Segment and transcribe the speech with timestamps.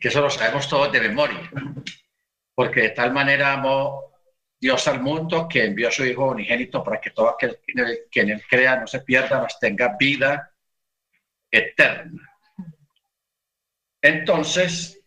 [0.00, 1.50] que eso lo sabemos todos de memoria,
[2.54, 4.08] porque de tal manera amó
[4.60, 7.60] Dios al mundo que envió a su Hijo unigénito para que todo aquel
[8.10, 10.52] que en él crea no se pierda, mas tenga vida
[11.50, 12.28] eterna.
[14.00, 15.00] Entonces,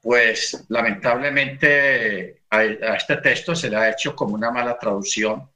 [0.00, 5.50] pues lamentablemente a, este texto se le ha hecho como una mala traducción.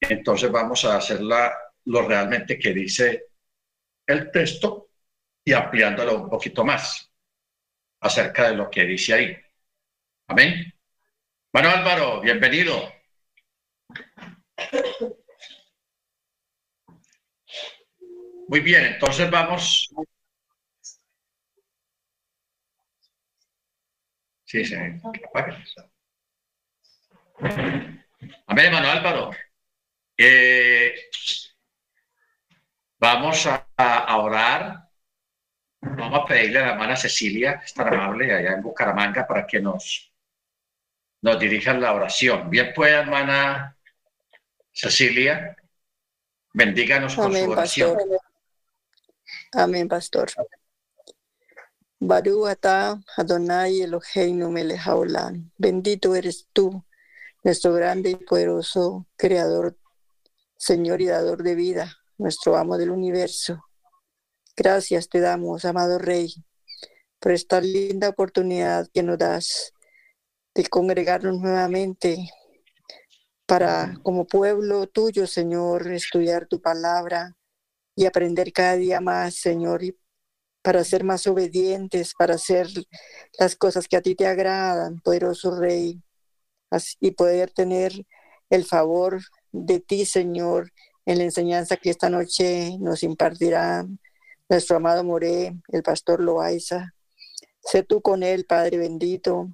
[0.00, 3.26] Entonces vamos a hacerla lo realmente que dice
[4.06, 4.83] el texto
[5.44, 7.12] y ampliándolo un poquito más
[8.00, 9.36] acerca de lo que dice ahí.
[10.28, 10.72] Amén.
[11.52, 12.92] Bueno, Álvaro, bienvenido.
[18.48, 19.88] Muy bien, entonces vamos.
[24.44, 24.74] Sí, sí.
[28.46, 29.30] Amén, hermano Álvaro.
[30.16, 30.94] Eh,
[32.98, 34.83] vamos a, orar.
[35.96, 39.46] Vamos a pedirle a la hermana Cecilia, que es tan amable, allá en Bucaramanga, para
[39.46, 40.12] que nos,
[41.22, 42.50] nos dirija la oración.
[42.50, 43.76] Bien, pues, hermana
[44.72, 45.56] Cecilia,
[46.52, 47.98] bendíganos con su oración.
[49.52, 50.30] Amén, pastor.
[52.00, 55.52] Baru Adonai Eloheinu Melejaolan.
[55.56, 56.84] Bendito eres tú,
[57.42, 59.76] nuestro grande y poderoso Creador,
[60.56, 63.64] Señor y Dador de vida, nuestro amo del universo.
[64.56, 66.32] Gracias te damos, amado Rey,
[67.18, 69.72] por esta linda oportunidad que nos das
[70.54, 72.30] de congregarnos nuevamente
[73.46, 77.36] para, como pueblo tuyo, Señor, estudiar tu palabra
[77.96, 79.98] y aprender cada día más, Señor, y
[80.62, 82.68] para ser más obedientes, para hacer
[83.36, 86.00] las cosas que a ti te agradan, poderoso Rey,
[87.00, 88.06] y poder tener
[88.50, 90.70] el favor de ti, Señor,
[91.06, 93.84] en la enseñanza que esta noche nos impartirá
[94.54, 96.94] nuestro amado Moré, el pastor Loaiza.
[97.60, 99.48] Sé tú con él, Padre bendito,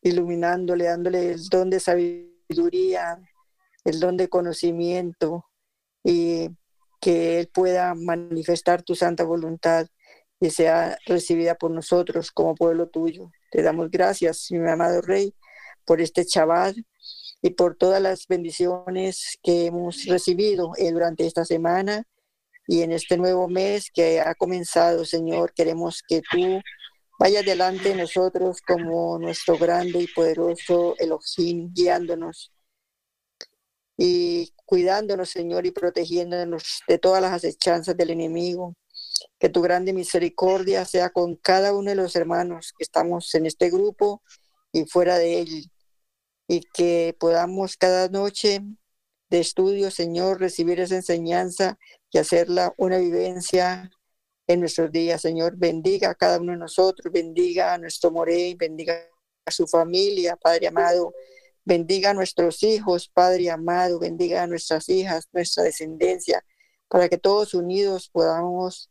[0.00, 3.18] iluminándole, dándole el don de sabiduría,
[3.84, 5.44] el don de conocimiento
[6.04, 6.50] y
[7.00, 9.88] que Él pueda manifestar tu santa voluntad
[10.38, 13.32] y sea recibida por nosotros como pueblo tuyo.
[13.50, 15.34] Te damos gracias, mi amado Rey,
[15.84, 16.86] por este chaval
[17.42, 22.06] y por todas las bendiciones que hemos recibido eh, durante esta semana
[22.66, 25.52] y en este nuevo mes que ha comenzado, Señor.
[25.54, 26.60] Queremos que tú
[27.18, 32.52] vayas delante de nosotros como nuestro grande y poderoso Elohim, guiándonos
[33.96, 38.74] y cuidándonos, Señor, y protegiéndonos de todas las acechanzas del enemigo.
[39.38, 43.70] Que tu grande misericordia sea con cada uno de los hermanos que estamos en este
[43.70, 44.22] grupo
[44.72, 45.70] y fuera de él.
[46.48, 48.60] Y que podamos cada noche
[49.34, 51.76] de estudio, Señor, recibir esa enseñanza
[52.12, 53.90] y hacerla una vivencia
[54.46, 55.56] en nuestros días, Señor.
[55.56, 58.94] Bendiga a cada uno de nosotros, bendiga a nuestro Morey, bendiga
[59.44, 61.12] a su familia, Padre amado
[61.66, 66.44] Bendiga a nuestros hijos, Padre amado, bendiga a nuestras hijas, nuestra descendencia,
[66.88, 68.90] para que todos unidos podamos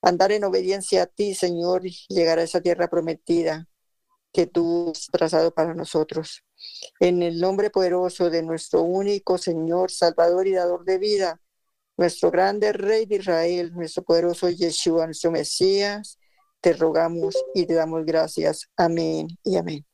[0.00, 3.68] andar en obediencia a ti, Señor, y llegar a esa tierra prometida
[4.32, 6.44] que tú has trazado para nosotros.
[7.00, 11.40] En el nombre poderoso de nuestro único Señor, Salvador y Dador de vida,
[11.96, 16.18] nuestro grande Rey de Israel, nuestro poderoso Yeshua, nuestro Mesías,
[16.60, 18.70] te rogamos y te damos gracias.
[18.76, 19.84] Amén y amén.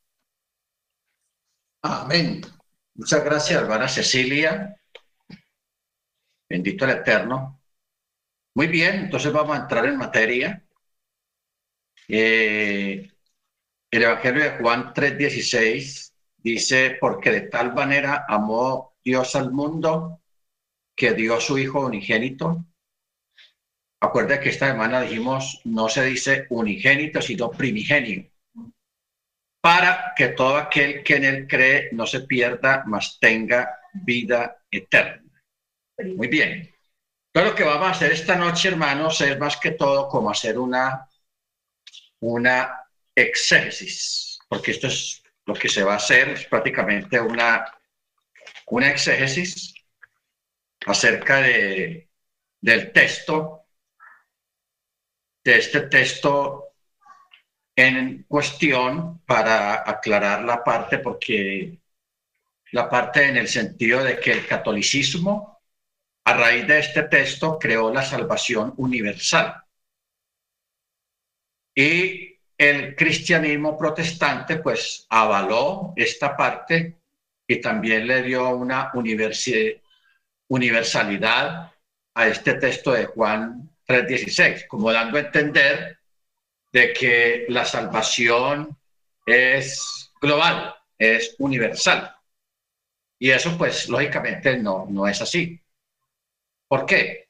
[1.81, 2.41] Amén.
[2.93, 4.75] Muchas gracias, hermana Cecilia.
[6.47, 7.61] Bendito el Eterno.
[8.53, 10.63] Muy bien, entonces vamos a entrar en materia.
[12.07, 13.11] Eh,
[13.89, 16.10] el Evangelio de Juan 3:16
[16.43, 20.21] dice, porque de tal manera amó Dios al mundo
[20.95, 22.65] que dio su Hijo unigénito.
[23.99, 28.31] Acuerda que esta semana dijimos, no se dice unigénito, sino primigenio
[29.61, 35.23] para que todo aquel que en él cree no se pierda, mas tenga vida eterna.
[36.15, 36.73] Muy bien.
[37.31, 40.57] Todo lo que vamos a hacer esta noche, hermanos, es más que todo como hacer
[40.57, 41.07] una,
[42.19, 42.85] una
[43.15, 47.65] exégesis, porque esto es lo que se va a hacer, es prácticamente una,
[48.67, 49.73] una exégesis
[50.85, 52.09] acerca de,
[52.59, 53.65] del texto,
[55.43, 56.73] de este texto
[57.75, 61.79] en cuestión para aclarar la parte, porque
[62.71, 65.61] la parte en el sentido de que el catolicismo,
[66.25, 69.63] a raíz de este texto, creó la salvación universal.
[71.73, 72.30] Y
[72.61, 76.95] el cristianismo protestante, pues, avaló esta parte
[77.47, 78.91] y también le dio una
[80.47, 81.71] universalidad
[82.13, 85.97] a este texto de Juan 3.16, como dando a entender
[86.71, 88.77] de que la salvación
[89.25, 92.15] es global, es universal.
[93.17, 95.59] Y eso pues lógicamente no, no es así.
[96.67, 97.20] ¿Por qué?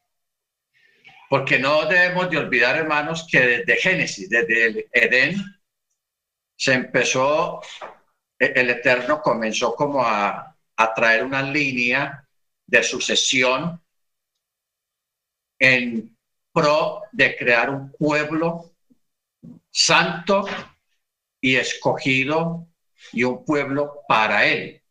[1.32, 5.36] Porque no debemos de olvidar, hermanos, que desde Génesis, desde el Edén,
[6.58, 7.62] se empezó,
[8.38, 12.28] e, el Eterno comenzó como a, a traer una línea
[12.68, 13.82] de sucesión
[15.58, 16.18] en
[16.52, 18.74] pro de crear un pueblo
[19.70, 20.46] santo
[21.40, 22.68] y escogido
[23.14, 24.84] y un pueblo para él.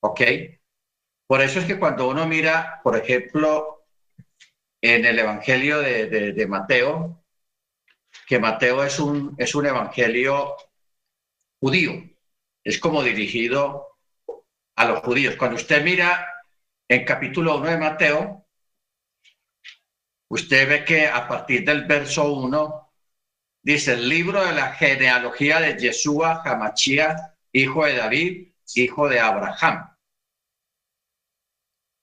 [0.00, 0.22] ¿Ok?
[1.26, 3.71] Por eso es que cuando uno mira, por ejemplo,
[4.82, 7.24] en el Evangelio de, Mateo,
[8.26, 10.56] que Mateo es un, es un evangelio
[11.60, 11.92] judío,
[12.64, 13.96] es como dirigido
[14.74, 15.36] a los judíos.
[15.36, 16.26] Cuando usted mira
[16.88, 18.46] en capítulo 1 de Mateo,
[20.28, 22.92] usted ve que a partir del verso 1
[23.62, 29.91] dice el libro de la genealogía de Yeshua Hamachía, hijo de David, hijo de Abraham.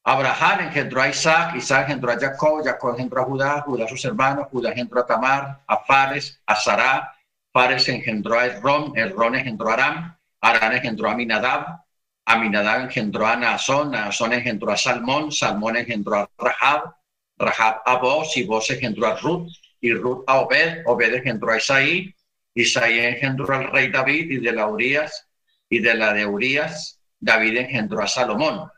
[0.09, 4.03] Abraham engendró a Isaac, Isaac engendró a Jacob, Jacob engendró a Judá, Judá a sus
[4.05, 7.13] hermanos, Judá engendró a Tamar, a Fares, a Sará,
[7.53, 11.83] Fares engendró a Errón, Errón engendró a Aram, Aram engendró a Minadab,
[12.25, 16.95] Aminadab engendró a Naasón, Naasón engendró a Salmón, Salmón engendró a Rahab,
[17.37, 21.57] Rahab a Boz y Boz engendró a Ruth, y Ruth a Obed, Obed engendró a
[21.57, 22.15] Isaí,
[22.55, 25.27] Isaí engendró al rey David y de la Urias,
[25.69, 28.71] y de la de Urias, David engendró a Salomón.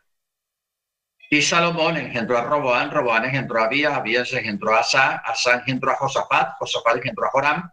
[1.34, 5.92] Y Salomón engendró a Roboán, Roboán engendró a Abías, Abías engendró a Asa, Asa engendró
[5.92, 7.72] a Josafat, Josafat engendró a Joram,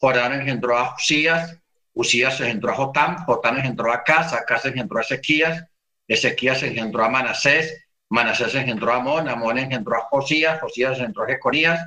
[0.00, 1.60] Joram engendró a Usías,
[1.92, 5.66] Usías engendró a Jotam, Jotam engendró a Casa, Casa engendró a Ezequías,
[6.08, 11.26] Ezequías engendró a Manasés, Manasés engendró a Amón, Amón engendró a Josías, Josías engendró a
[11.26, 11.86] Jeconías,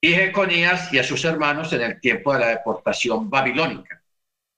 [0.00, 4.01] y Jeconías y a sus hermanos en el tiempo de la deportación babilónica.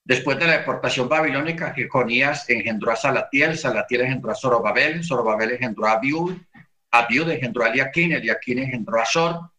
[0.05, 5.87] Después de la deportación babilónica, Jeconías engendró a Salatiel, Salatiel engendró a Zorobabel, Zorobabel engendró
[5.87, 6.37] a Abiud,
[6.91, 9.51] Abiud engendró a Eliaquín, Eliaquín engendró a Azor,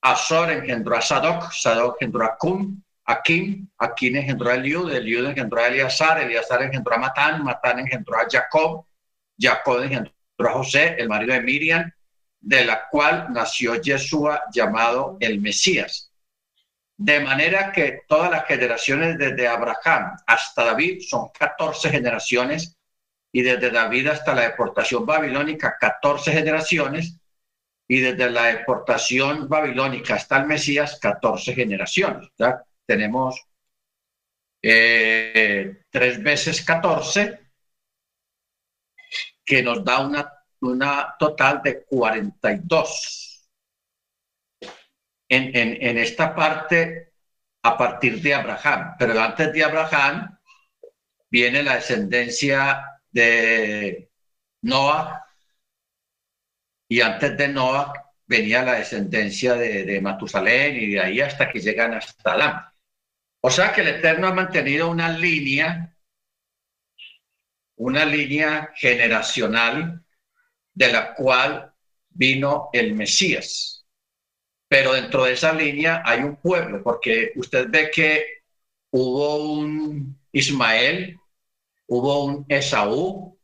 [0.00, 5.60] Azor engendró a Sadoc, Sadoc engendró a Cum, Akim, Akim engendró a Eliud, Eliud engendró
[5.60, 8.86] a Eleazar, Eleazar engendró a Matán, Matán engendró a Jacob,
[9.38, 11.92] Jacob engendró a José, el marido de Miriam,
[12.40, 16.09] de la cual nació Yeshua llamado el Mesías.
[17.00, 22.76] De manera que todas las generaciones desde Abraham hasta David son 14 generaciones
[23.32, 27.18] y desde David hasta la deportación babilónica 14 generaciones
[27.88, 32.28] y desde la deportación babilónica hasta el Mesías 14 generaciones.
[32.84, 33.46] Tenemos
[34.60, 37.40] eh, tres veces 14
[39.42, 43.29] que nos da una una total de 42.
[45.32, 47.12] En, esta parte,
[47.62, 50.36] a partir de Abraham, pero antes de Abraham
[51.30, 54.10] viene la descendencia de
[54.62, 55.24] Noah
[56.88, 57.92] y antes de Noah
[58.26, 62.64] venía la descendencia de, de, Matusalén y de ahí hasta que llegan hasta Adán.
[63.40, 65.96] O sea que el Eterno ha mantenido una línea,
[67.76, 70.04] una línea generacional
[70.74, 71.72] de la cual
[72.08, 73.79] vino el Mesías.
[74.70, 78.24] Pero dentro de esa línea hay un pueblo, porque usted ve que
[78.92, 81.18] hubo un Ismael,
[81.88, 83.36] hubo un Esaú,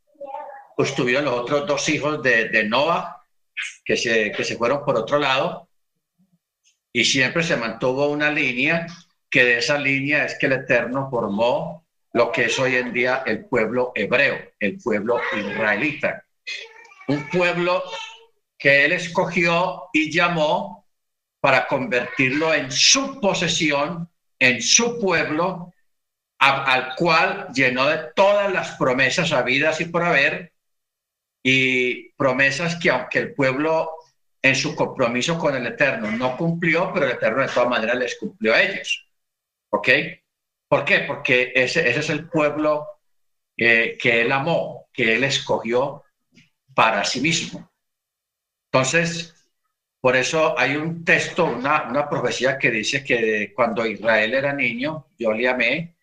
[0.77, 3.21] pues tuvieron los otros dos hijos de, de Noah,
[3.83, 5.67] que se, que se fueron por otro lado,
[6.93, 8.87] y siempre se mantuvo una línea,
[9.29, 13.23] que de esa línea es que el Eterno formó lo que es hoy en día
[13.25, 16.23] el pueblo hebreo, el pueblo israelita.
[17.09, 17.83] Un pueblo
[18.57, 20.86] que él escogió y llamó
[21.47, 25.73] para convertirlo en su posesión, en su pueblo,
[26.39, 30.51] al cual llenó de todas las promesas habidas y por haber,
[31.41, 33.91] y promesas que aunque el pueblo
[34.41, 38.17] en su compromiso con el Eterno no cumplió, pero el Eterno de todas maneras les
[38.17, 39.07] cumplió a ellos.
[39.69, 39.87] ¿Ok?
[40.67, 40.99] ¿Por qué?
[41.07, 42.85] Porque ese, ese es el pueblo
[43.55, 46.03] eh, que él amó, que él escogió
[46.75, 47.71] para sí mismo.
[48.65, 49.36] Entonces,
[49.99, 55.07] por eso hay un texto, una, una profecía que dice que cuando Israel era niño,
[55.17, 55.95] yo le amé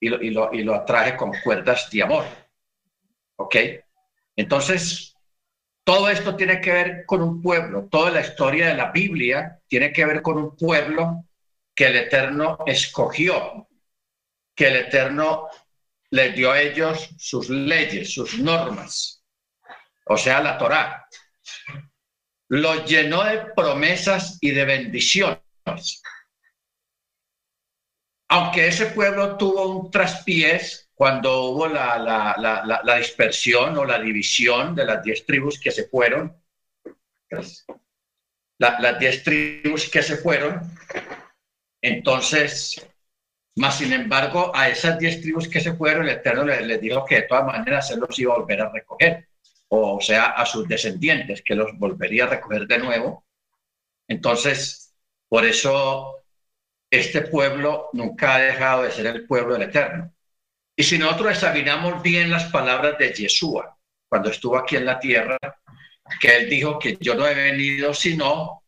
[0.00, 2.24] y lo, y lo, y lo atraje con cuerdas de amor.
[3.36, 3.56] ¿Ok?
[4.36, 5.16] Entonces,
[5.84, 9.92] todo esto tiene que ver con un pueblo, toda la historia de la Biblia tiene
[9.92, 11.24] que ver con un pueblo
[11.74, 13.68] que el Eterno escogió,
[14.54, 15.48] que el Eterno
[16.10, 19.18] les dio a ellos sus leyes, sus normas
[20.08, 21.06] o sea, la Torá,
[22.48, 26.02] lo llenó de promesas y de bendiciones.
[28.30, 34.74] aunque ese pueblo tuvo un traspiés cuando hubo la, la, la, dispersión o la división
[34.74, 36.36] de las diez tribus que se fueron,
[38.58, 40.60] las diez tribus que se fueron,
[41.80, 42.84] entonces,
[43.56, 47.16] más sin embargo, a esas diez tribus que se fueron, el Eterno les, dijo que
[47.16, 49.28] de todas maneras él los iba a volver a recoger,
[49.68, 53.26] o sea, a sus descendientes, que los volvería a recoger de nuevo.
[54.06, 54.94] Entonces,
[55.28, 56.14] por eso
[56.90, 60.12] este pueblo nunca ha dejado de ser el pueblo del Eterno.
[60.74, 63.76] Y si nosotros examinamos bien las palabras de Yeshua,
[64.08, 65.36] cuando estuvo aquí en la tierra,
[66.20, 68.62] que él dijo que yo no he venido sino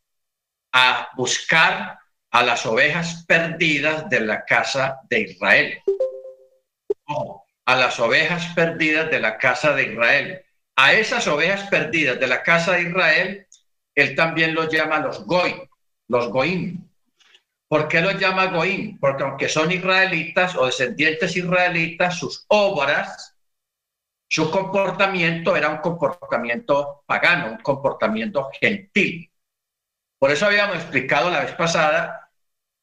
[0.73, 1.97] a buscar
[2.31, 5.81] a las ovejas perdidas de la casa de Israel.
[7.65, 10.45] a las ovejas perdidas de la casa de Israel.
[10.75, 13.47] A esas ovejas perdidas de la casa de Israel,
[13.95, 15.69] él también los llama los goy,
[16.07, 16.87] los goim.
[17.67, 18.99] ¿Por qué los llama goim?
[18.99, 23.35] Porque aunque son israelitas o descendientes israelitas, sus obras,
[24.27, 29.29] su comportamiento era un comportamiento pagano, un comportamiento gentil.
[30.17, 32.29] Por eso habíamos explicado la vez pasada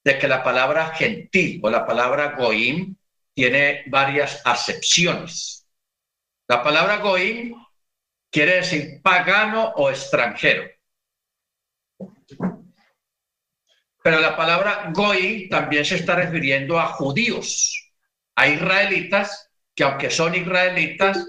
[0.05, 2.97] de que la palabra gentil o la palabra goim
[3.35, 5.67] tiene varias acepciones.
[6.49, 7.55] La palabra goim
[8.31, 10.65] quiere decir pagano o extranjero.
[14.03, 17.93] Pero la palabra goim también se está refiriendo a judíos,
[18.37, 21.25] a israelitas que aunque son israelitas,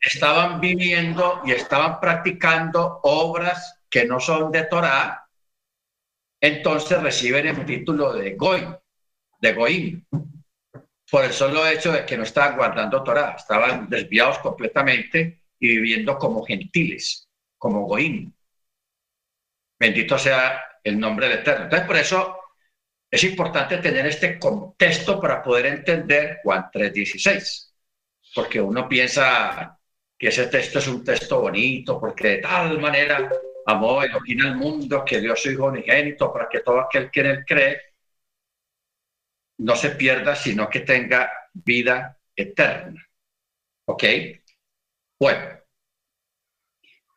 [0.00, 5.26] estaban viviendo y estaban practicando obras que no son de Torah
[6.40, 8.66] entonces reciben el título de Goy,
[9.40, 10.04] de Goim,
[11.10, 16.18] por el solo hecho de que no estaban guardando Torah, estaban desviados completamente y viviendo
[16.18, 18.32] como gentiles, como Goim.
[19.78, 21.64] Bendito sea el nombre del Eterno.
[21.64, 22.38] Entonces, por eso
[23.10, 27.72] es importante tener este contexto para poder entender Juan 3.16,
[28.34, 29.78] porque uno piensa
[30.18, 33.28] que ese texto es un texto bonito, porque de tal manera
[33.66, 37.26] amó Elohim al mundo, que dio su Hijo unigénito para que todo aquel que en
[37.26, 37.80] él cree
[39.58, 43.02] no se pierda, sino que tenga vida eterna.
[43.86, 44.04] ¿Ok?
[45.18, 45.60] Bueno,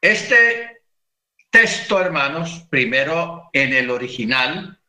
[0.02, 0.84] este
[1.50, 4.80] texto, hermanos, primero en el original,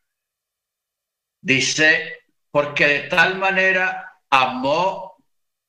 [1.40, 5.16] dice, porque de tal manera amó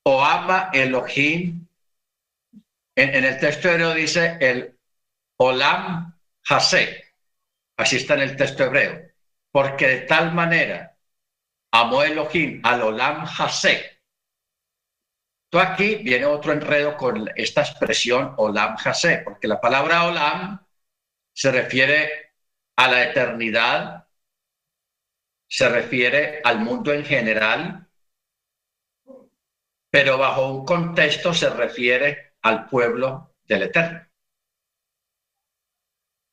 [0.03, 1.67] o ama Elohim.
[2.95, 4.77] En, en el texto hebreo dice el
[5.37, 6.13] Olam
[6.47, 7.13] Hase.
[7.77, 9.01] Así está en el texto hebreo.
[9.51, 10.95] Porque de tal manera
[11.71, 14.00] amó Elohim al Olam Hase.
[15.51, 20.65] Tú aquí viene otro enredo con esta expresión Olam Hase, porque la palabra Olam
[21.33, 22.31] se refiere
[22.77, 24.07] a la eternidad,
[25.49, 27.85] se refiere al mundo en general,
[29.89, 34.07] pero bajo un contexto se refiere al pueblo del Eterno.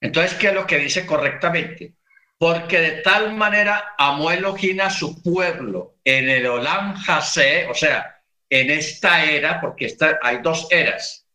[0.00, 1.96] Entonces, ¿qué es lo que dice correctamente?
[2.38, 8.17] Porque de tal manera amó Elohim a su pueblo en el Olam Hase, o sea,
[8.50, 11.26] en esta era, porque hay dos eras,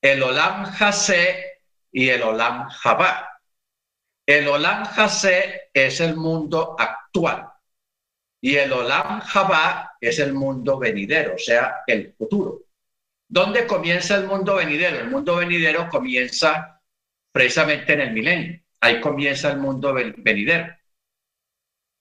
[0.00, 1.60] el Olam Hase
[1.92, 3.40] y el Olam Jabá.
[4.26, 7.48] El Olam Hase es el mundo actual
[8.40, 12.62] y el Olam Jabá es el mundo venidero, o sea, el futuro.
[13.28, 15.00] ¿Dónde comienza el mundo venidero?
[15.00, 16.80] El mundo venidero comienza
[17.32, 18.60] precisamente en el milenio.
[18.80, 20.76] Ahí comienza el mundo venidero.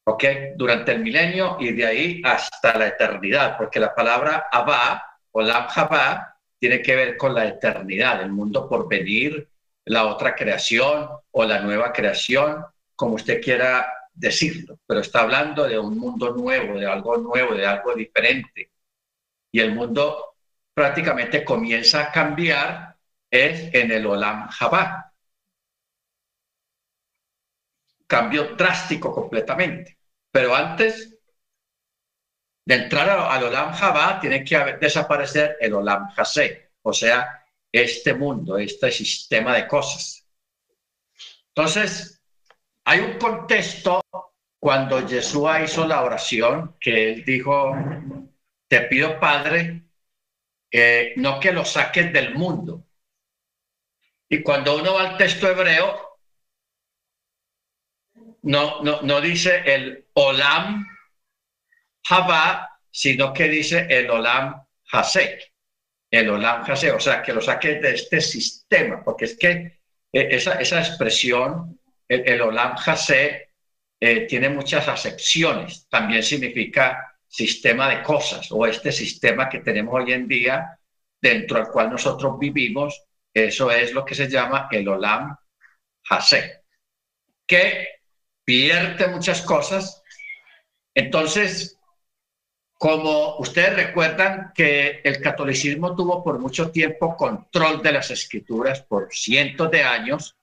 [0.08, 0.24] ¿Ok?
[0.56, 5.68] Durante el milenio y de ahí hasta la eternidad, porque la palabra Abba o Lam
[6.60, 9.50] tiene que ver con la eternidad, el mundo por venir,
[9.86, 15.78] la otra creación o la nueva creación, como usted quiera decirlo, pero está hablando de
[15.78, 18.72] un mundo nuevo, de algo nuevo, de algo diferente.
[19.52, 20.36] Y el mundo
[20.74, 22.96] prácticamente comienza a cambiar
[23.30, 25.14] es en el Olam Jabá
[28.08, 29.98] cambio drástico completamente.
[30.32, 31.18] Pero antes
[32.66, 38.58] de entrar al Olam Jabá, tiene que desaparecer el Olam Hase, o sea, este mundo,
[38.58, 40.28] este sistema de cosas.
[41.50, 42.22] Entonces,
[42.84, 44.02] hay un contexto
[44.60, 47.76] cuando Jesús hizo la oración que él dijo,
[48.68, 49.84] te pido Padre,
[51.18, 52.84] no que lo saques del mundo.
[54.28, 56.05] Y cuando uno va al texto hebreo,
[58.46, 60.86] no, no, no dice el Olam
[62.08, 65.54] Haba, sino que dice el Olam Hase.
[66.12, 70.28] El Olam Hase, o sea, que lo saque de este sistema, porque es que eh,
[70.32, 73.50] esa, esa expresión, el, Olam Hase,
[74.00, 75.88] eh, tiene muchas acepciones.
[75.90, 80.80] También significa sistema de cosas o este sistema que tenemos hoy en día
[81.20, 83.06] dentro del cual nosotros vivimos.
[83.34, 85.36] Eso es lo que se llama el Olam
[86.08, 86.62] Hase,
[87.48, 87.95] que
[88.46, 90.04] pierde muchas cosas.
[90.94, 91.78] Entonces,
[92.78, 99.12] como ustedes recuerdan que el catolicismo tuvo por mucho tiempo control de las escrituras por
[99.12, 100.38] cientos de años,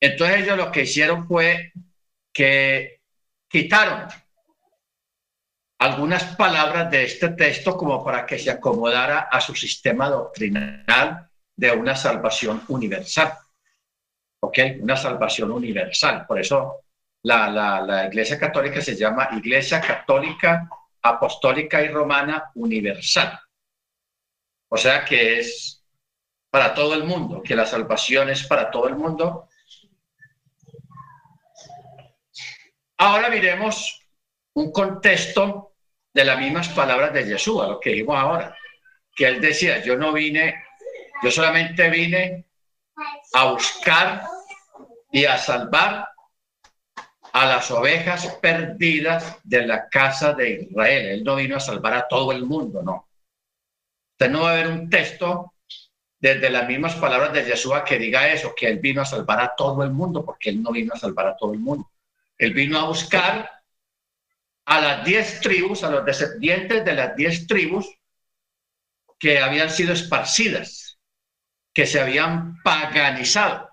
[0.00, 1.72] entonces ellos lo que hicieron fue
[2.32, 3.00] que
[3.48, 4.08] quitaron
[5.78, 11.70] algunas palabras de este texto como para que se acomodara a su sistema doctrinal de
[11.70, 13.32] una salvación universal.
[14.40, 14.58] ¿Ok?
[14.80, 16.26] Una salvación universal.
[16.26, 16.85] Por eso
[17.26, 20.68] la, la, la Iglesia Católica se llama Iglesia Católica
[21.02, 23.36] apostólica y romana universal.
[24.68, 25.84] O sea que es
[26.48, 29.48] para todo el mundo, que la salvación es para todo el mundo.
[32.98, 34.00] Ahora miremos
[34.54, 35.74] un contexto
[36.14, 38.56] de las mismas palabras de Jesús, a lo que dijimos ahora,
[39.16, 40.62] que él decía, yo no vine,
[41.24, 42.46] yo solamente vine
[43.32, 44.22] a buscar
[45.10, 46.08] y a salvar
[47.36, 51.06] a las ovejas perdidas de la casa de Israel.
[51.06, 53.10] Él no vino a salvar a todo el mundo, no.
[54.12, 55.52] Usted no va a ver un texto
[56.18, 59.54] desde las mismas palabras de Jesús que diga eso, que él vino a salvar a
[59.54, 61.90] todo el mundo, porque él no vino a salvar a todo el mundo.
[62.38, 63.50] Él vino a buscar
[64.64, 67.86] a las diez tribus, a los descendientes de las diez tribus
[69.18, 70.98] que habían sido esparcidas,
[71.74, 73.65] que se habían paganizado.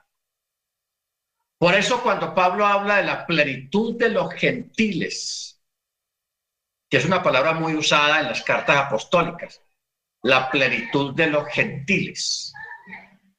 [1.64, 5.64] Por eso cuando Pablo habla de la plenitud de los gentiles,
[6.90, 9.62] que es una palabra muy usada en las cartas apostólicas,
[10.24, 12.52] la plenitud de los gentiles.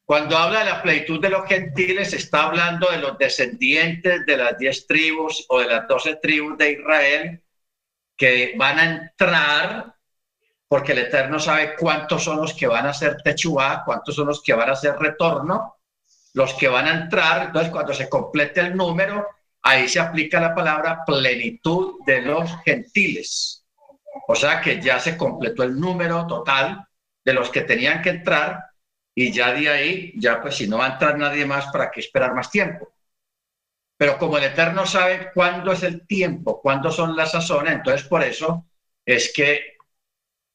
[0.06, 4.56] Cuando habla de la plenitud de los gentiles, está hablando de los descendientes de las
[4.56, 7.42] diez tribus o de las doce tribus de Israel
[8.16, 9.96] que van a entrar,
[10.66, 14.42] porque el Eterno sabe cuántos son los que van a hacer techuá, cuántos son los
[14.42, 15.74] que van a hacer retorno,
[16.34, 19.26] los que van a entrar, entonces cuando se complete el número,
[19.62, 23.64] ahí se aplica la palabra plenitud de los gentiles.
[24.28, 26.86] O sea que ya se completó el número total
[27.24, 28.64] de los que tenían que entrar
[29.14, 32.00] y ya de ahí, ya pues si no va a entrar nadie más, ¿para qué
[32.00, 32.92] esperar más tiempo?
[33.96, 38.24] Pero como el Eterno sabe cuándo es el tiempo, cuándo son las sazones, entonces por
[38.24, 38.66] eso
[39.06, 39.76] es que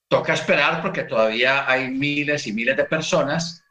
[0.09, 3.63] toca esperar porque todavía hay miles y miles de personas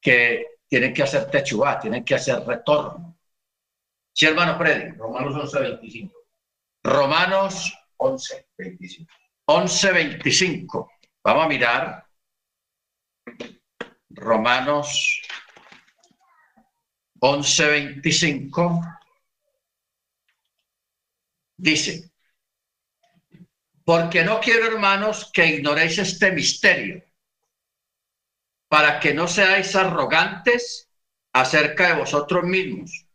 [0.00, 3.16] que tienen que hacer techubá, tienen que hacer retorno.
[4.12, 4.96] Sí, hermano Freddy.
[4.96, 6.14] Romanos 11, 25.
[6.82, 9.12] Romanos 11, 25.
[9.46, 10.92] 11, 25.
[11.22, 12.06] Vamos a mirar.
[14.08, 15.20] Romanos
[17.20, 18.80] 11, 25.
[21.58, 22.10] Dice,
[23.84, 27.02] porque no quiero, hermanos, que ignoréis este misterio
[28.76, 30.90] para que no seáis arrogantes
[31.32, 33.06] acerca de vosotros mismos,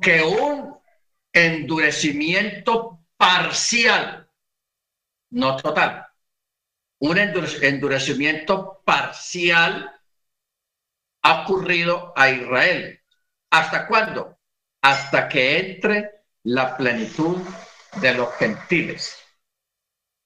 [0.00, 0.78] que un
[1.30, 4.30] endurecimiento parcial,
[5.28, 6.06] no total,
[7.00, 9.92] un endurecimiento parcial
[11.20, 12.98] ha ocurrido a Israel.
[13.50, 14.38] ¿Hasta cuándo?
[14.80, 17.36] Hasta que entre la plenitud
[18.00, 19.18] de los gentiles.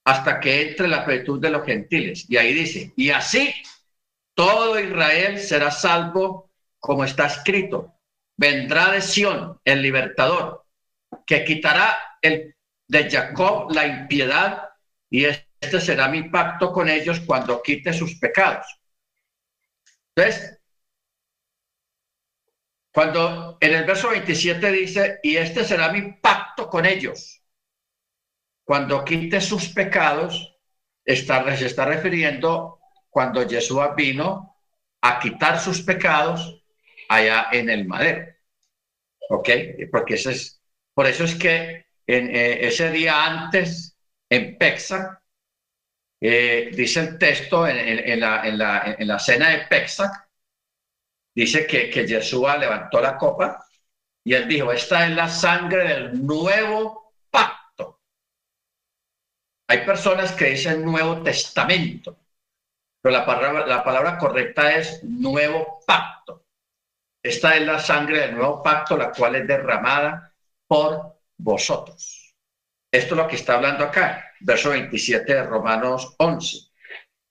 [0.05, 2.27] Hasta que entre la plenitud de los gentiles.
[2.29, 3.53] Y ahí dice, y así
[4.41, 8.01] todo Israel será salvo como está escrito.
[8.39, 10.65] Vendrá de Sión el libertador,
[11.27, 12.57] que quitará el,
[12.89, 14.71] de Jacob la impiedad
[15.11, 18.65] y este será mi pacto con ellos cuando quite sus pecados.
[20.17, 20.59] Entonces,
[22.95, 27.43] cuando en el verso 27 dice, y este será mi pacto con ellos,
[28.65, 30.57] cuando quite sus pecados,
[31.05, 32.80] está, se está refiriendo
[33.11, 34.57] cuando Jesús vino
[35.03, 36.63] a quitar sus pecados
[37.09, 38.33] allá en el madero.
[39.29, 39.49] ¿Ok?
[39.91, 40.63] Porque ese es,
[40.95, 43.97] por eso es que en, eh, ese día antes,
[44.29, 45.21] en Pexac,
[46.21, 50.29] eh, dice el texto en, la, en, la, cena de Pexac,
[51.35, 53.65] dice que, que Yeshua levantó la copa
[54.23, 58.01] y él dijo, esta es la sangre del nuevo pacto.
[59.69, 62.20] Hay personas que dicen Nuevo Testamento,
[63.01, 66.47] pero la palabra, la palabra correcta es nuevo pacto.
[67.23, 70.35] Esta es la sangre del nuevo pacto, la cual es derramada
[70.67, 72.35] por vosotros.
[72.93, 76.71] Esto es lo que está hablando acá, verso 27 de Romanos 11.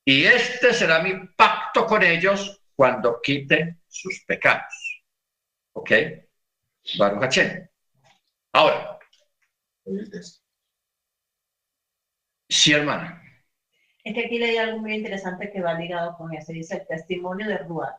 [0.05, 5.03] Y este será mi pacto con ellos cuando quite sus pecados.
[5.73, 5.91] ¿Ok?
[6.97, 7.38] Baruch
[8.53, 8.99] Ahora,
[12.49, 13.21] sí, hermana.
[14.03, 16.51] Es que aquí leí algo muy interesante que va ligado con eso.
[16.51, 17.97] Dice el testimonio de Ruach.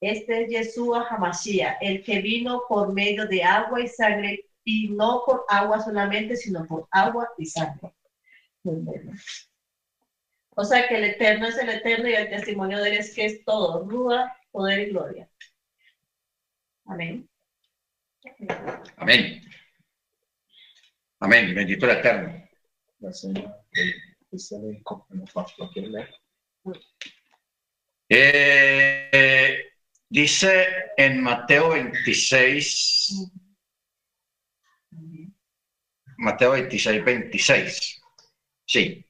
[0.00, 5.22] Este es Yeshua Hamashiach, el que vino por medio de agua y sangre, y no
[5.24, 7.92] por agua solamente, sino por agua y sangre.
[10.54, 13.26] O sea que el eterno es el eterno y el testimonio de él es que
[13.26, 15.28] es todo, Ruach, poder y gloria.
[16.86, 17.28] Amén.
[18.96, 19.42] Amén.
[21.20, 21.54] Amén.
[21.54, 22.48] Bendito el eterno.
[22.98, 23.12] La
[25.90, 26.10] leer.
[28.08, 29.64] Eh,
[30.08, 30.66] dice
[30.96, 33.30] en Mateo 26,
[36.18, 38.02] Mateo 26, 26.
[38.66, 39.04] Sí.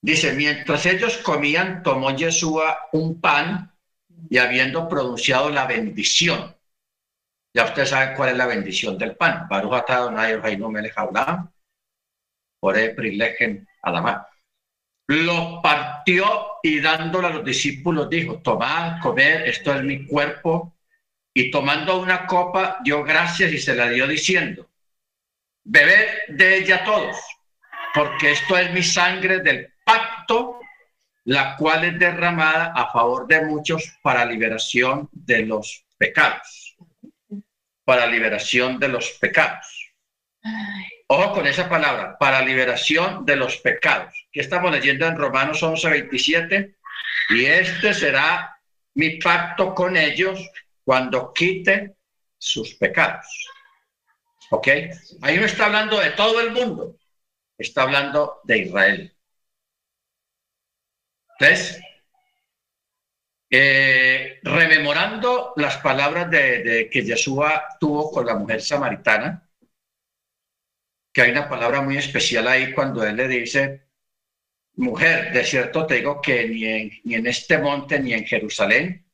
[0.00, 3.72] Dice, mientras ellos comían, tomó Yeshua un pan
[4.28, 6.56] y habiendo pronunciado la bendición.
[7.54, 9.46] Ya ustedes saben cuál es la bendición del pan.
[9.48, 11.52] Baruch atah
[12.64, 14.26] Ore privilegien adamá.
[15.08, 16.24] Lo partió
[16.62, 20.76] y dándolo a los discípulos dijo, tomad, comer, esto es mi cuerpo.
[21.34, 24.70] Y tomando una copa, dio gracias y se la dio diciendo,
[25.64, 27.16] bebed de ella todos,
[27.94, 30.60] porque esto es mi sangre del pacto,
[31.24, 36.76] la cual es derramada a favor de muchos para liberación de los pecados.
[37.84, 39.92] Para liberación de los pecados.
[41.08, 44.14] Ojo con esa palabra, para liberación de los pecados.
[44.32, 46.76] Que estamos leyendo en Romanos 11, 27.
[47.30, 48.58] Y este será
[48.94, 50.50] mi pacto con ellos
[50.84, 51.96] cuando quite
[52.38, 53.26] sus pecados.
[54.50, 54.68] ¿Ok?
[55.22, 56.96] Ahí no está hablando de todo el mundo,
[57.56, 59.16] está hablando de Israel.
[61.38, 61.80] Entonces,
[63.50, 69.48] eh, rememorando las palabras de, de, que Yeshua tuvo con la mujer samaritana,
[71.12, 73.82] que hay una palabra muy especial ahí cuando él le dice,
[74.74, 79.06] mujer, de cierto te digo que ni en, ni en este monte ni en Jerusalén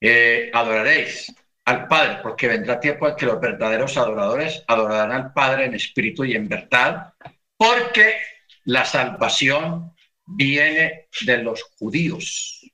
[0.00, 1.32] eh, adoraréis
[1.64, 6.24] al Padre, porque vendrá tiempo en que los verdaderos adoradores adorarán al Padre en espíritu
[6.24, 7.14] y en verdad,
[7.56, 8.16] porque
[8.64, 9.94] la salvación
[10.26, 12.68] viene de los judíos,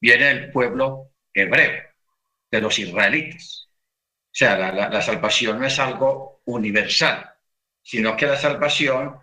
[0.00, 1.82] viene del pueblo hebreo,
[2.50, 3.61] de los israelitas.
[4.32, 7.34] O sea, la, la, salvación no es algo universal,
[7.82, 9.20] sino que la salvación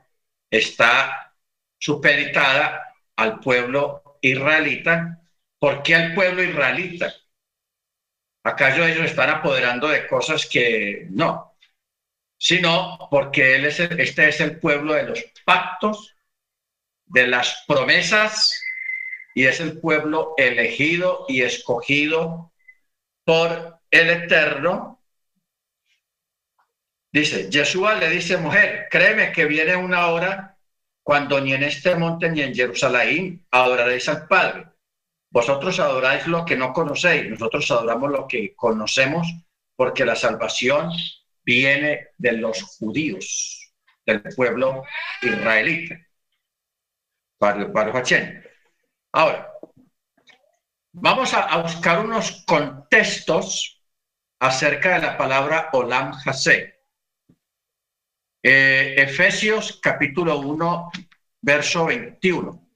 [0.52, 1.34] está
[1.80, 5.20] supeditada al pueblo israelita.
[5.58, 7.12] ¿Por qué al pueblo israelita?
[8.44, 11.56] ¿Acaso ellos están apoderando de cosas que no?
[12.38, 16.16] Sino porque él es el, este es el pueblo de los pactos,
[17.06, 18.62] de las promesas,
[19.34, 22.54] y es el pueblo elegido y escogido
[23.26, 24.99] por el Eterno
[27.12, 30.58] Dice, Yeshua le dice, mujer, créeme que viene una hora
[31.02, 34.68] cuando ni en este monte ni en Jerusalén adoraréis al Padre.
[35.32, 39.28] Vosotros adoráis lo que no conocéis, nosotros adoramos lo que conocemos
[39.76, 40.92] porque la salvación
[41.44, 43.74] viene de los judíos,
[44.06, 44.84] del pueblo
[45.22, 45.98] israelita.
[49.14, 49.52] Ahora,
[50.92, 53.82] vamos a, a, buscar unos contextos
[54.40, 56.79] acerca de la palabra Olam Haseh.
[58.42, 60.92] Eh, Efesios capítulo 1,
[61.42, 62.70] verso 21.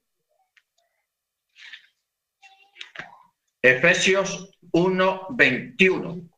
[3.61, 6.29] Efesios 1, 21.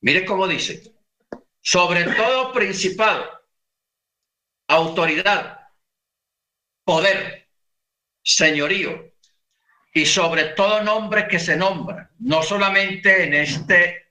[0.00, 0.82] Mire cómo dice,
[1.60, 3.24] sobre todo principado,
[4.66, 5.70] autoridad,
[6.82, 7.48] poder,
[8.22, 9.12] señorío
[9.92, 14.03] y sobre todo nombre que se nombra, no solamente en este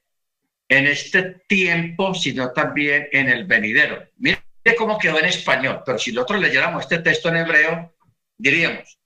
[0.74, 4.10] en este tiempo, sino también en el venidero.
[4.18, 4.42] Mire
[4.76, 7.96] cómo quedó en español, pero si nosotros leyéramos este texto en hebreo,
[8.36, 8.98] diríamos,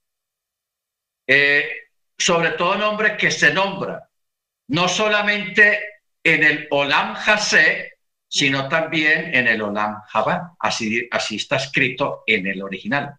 [1.27, 1.69] eh,
[2.17, 4.09] sobre todo nombre que se nombra,
[4.69, 5.79] no solamente
[6.23, 7.97] en el Olam Hase,
[8.29, 10.55] sino también en el Olam Jabá.
[10.59, 13.13] Así, así está escrito en el original.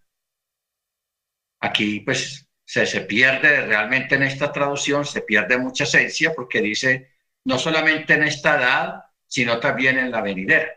[1.61, 7.18] Aquí, pues, se, se pierde realmente en esta traducción, se pierde mucha esencia porque dice
[7.45, 10.73] no solamente en esta edad, sino también en la venidera.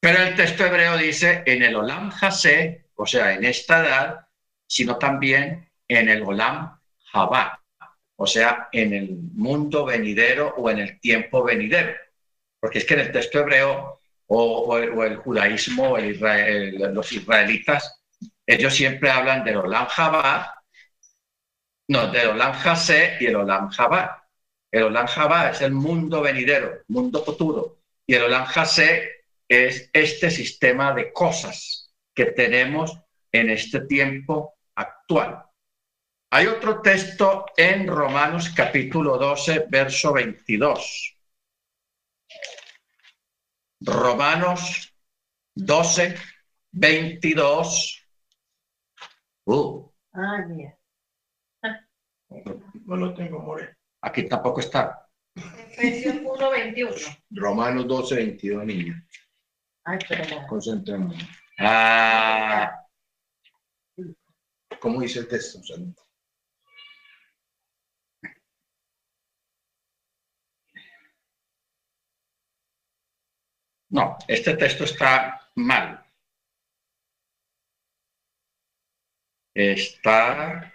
[0.00, 4.26] Pero el texto hebreo dice en el Olam Hase, o sea, en esta edad,
[4.66, 6.78] sino también en el Olam
[7.12, 7.62] Jabá,
[8.16, 11.94] o sea, en el mundo venidero o en el tiempo venidero.
[12.58, 17.12] Porque es que en el texto hebreo o, o, o el judaísmo, el Israel, los
[17.12, 18.02] israelitas,
[18.46, 20.60] ellos siempre hablan del Olam Jabá
[21.90, 24.19] no, del Olam Hase y el Olam Jabá.
[24.70, 30.30] El Olam Jabá es el mundo venidero, mundo futuro, y el Olam Hase es este
[30.30, 32.96] sistema de cosas que tenemos
[33.32, 35.44] en este tiempo actual.
[36.32, 41.16] Hay otro texto en Romanos capítulo 12, verso 22.
[43.80, 44.94] Romanos
[45.54, 46.14] 12,
[46.72, 48.06] 22.
[49.46, 50.44] Uh, Ah.
[52.86, 53.76] No lo tengo, More.
[54.02, 55.08] Aquí tampoco está.
[55.34, 56.92] Efesios 1, 21.
[57.30, 59.06] Romanos 12, 22, niña.
[59.84, 60.46] Ay, pero no.
[60.46, 61.22] Concentrémonos.
[61.58, 62.86] Ah,
[64.80, 65.62] ¿Cómo dice el texto?
[65.62, 66.02] Santo?
[73.90, 76.04] no, este texto está mal.
[79.54, 80.72] Está,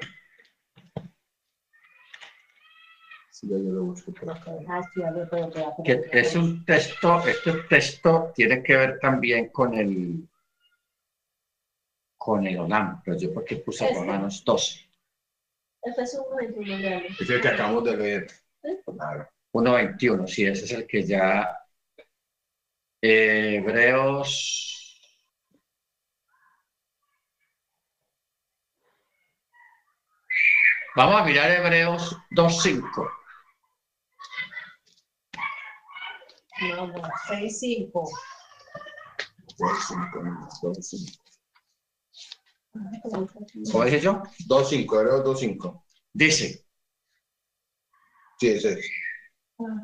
[3.34, 4.51] Sí, ya yo lo busco por acá.
[4.67, 8.99] Ah, sí, a ver, pero, pero, que es un texto, este texto tiene que ver
[8.99, 10.27] también con el
[12.17, 13.99] con el Olam, pero yo porque puse Este.
[13.99, 14.79] Romanos 12,
[15.83, 17.07] Efesios 1, 21, léalo.
[17.19, 18.27] Es el que acabamos de leer.
[18.83, 19.29] Claro.
[19.53, 21.59] 1.21, sí, ese es el que ya
[23.01, 24.75] eh, Hebreos
[30.95, 33.24] Vamos a mirar Hebreos 2.5.
[36.61, 38.09] No, no, 6, 5.
[39.59, 40.47] Dos, cinco, niña.
[40.61, 41.11] Dos, cinco.
[43.71, 44.23] ¿Cómo dije yo?
[44.47, 45.85] Dos, cinco, Hebreos dos, cinco.
[46.13, 46.65] Dice,
[48.39, 48.85] Sí, ese es.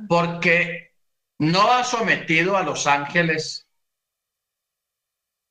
[0.07, 0.91] porque
[1.39, 3.67] no ha sometido a los ángeles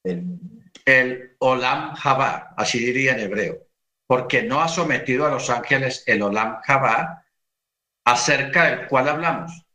[0.05, 0.39] El-
[0.85, 3.67] el Olam Jabá, así diría en hebreo,
[4.07, 7.25] porque no ha sometido a los ángeles el Olam Jabá,
[8.05, 9.67] acerca del cual hablamos.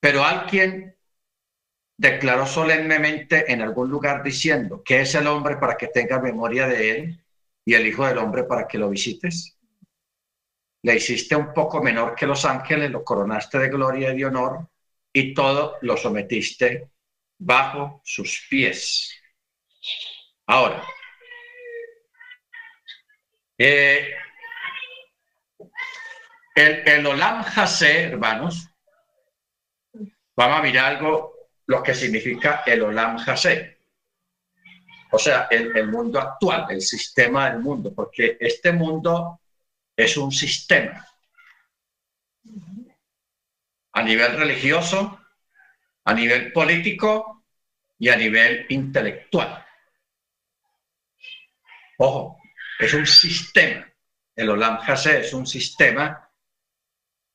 [0.00, 0.96] Pero alguien
[1.96, 6.90] declaró solemnemente en algún lugar diciendo que es el hombre para que tenga memoria de
[6.90, 7.24] él
[7.62, 9.58] y el Hijo del Hombre para que lo visites.
[10.82, 14.66] Le hiciste un poco menor que los ángeles, lo coronaste de gloria y de honor
[15.12, 16.88] y todo lo sometiste
[17.38, 19.14] bajo sus pies.
[20.46, 20.82] Ahora,
[23.58, 24.14] eh,
[26.54, 27.44] el, el Olam
[27.82, 28.69] hermanos,
[30.40, 31.34] vamos a mirar algo,
[31.66, 33.76] lo que significa el Olam Hase.
[35.12, 39.40] O sea, el, el mundo actual, el sistema del mundo, porque este mundo
[39.94, 41.06] es un sistema
[43.92, 45.20] a nivel religioso,
[46.06, 47.44] a nivel político
[47.98, 49.62] y a nivel intelectual.
[51.98, 52.40] Ojo,
[52.78, 53.86] es un sistema.
[54.34, 56.30] El Olam Hase es un sistema,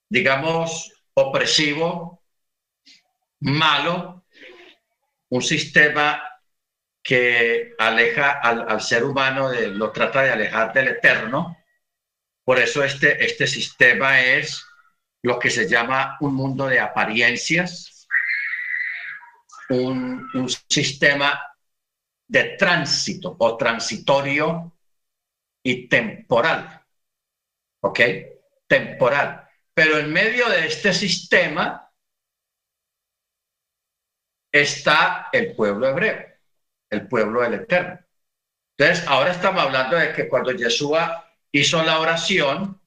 [0.08, 2.25] digamos, opresivo,
[3.40, 4.24] malo,
[5.30, 6.22] un sistema
[7.02, 11.56] que aleja al, ser humano, de, lo trata de alejar del eterno.
[12.44, 14.66] Por eso este, este sistema es
[15.22, 18.08] lo que se llama un mundo de apariencias,
[19.68, 21.40] un, un sistema
[22.28, 24.76] de tránsito o transitorio
[25.62, 26.84] y temporal.
[27.82, 28.00] ¿Ok?
[28.66, 29.48] Temporal.
[29.74, 31.85] Pero en medio de este sistema
[34.60, 36.26] está el pueblo hebreo,
[36.90, 37.98] el pueblo del Eterno.
[38.78, 42.80] Entonces, ahora estamos hablando de que cuando Yeshua hizo la oración,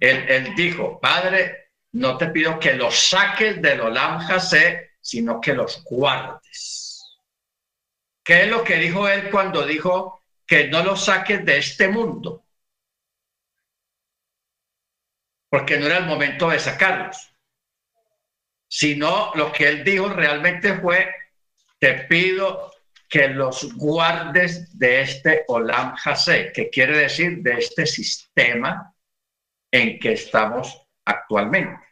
[0.00, 5.82] él, dijo, Padre, no te pido que los saques del Olam Hase, sino que los
[5.84, 7.18] guardes.
[8.24, 12.44] ¿Qué es lo que dijo él cuando dijo que no los saques de este mundo?
[15.50, 17.31] Porque no era el momento de sacarlos.
[18.74, 21.14] Sino lo que él dijo realmente fue,
[21.78, 22.72] te pido
[23.06, 28.94] que los guardes de este Olam Hase, que quiere decir de este sistema
[29.70, 31.86] en que estamos actualmente.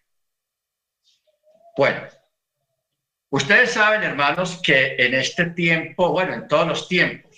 [1.77, 2.01] Bueno,
[3.29, 7.37] ustedes saben, hermanos, que en este tiempo, bueno, en todos los tiempos,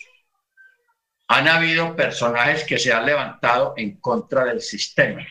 [1.27, 5.27] han habido personajes que se han levantado en contra del sistema.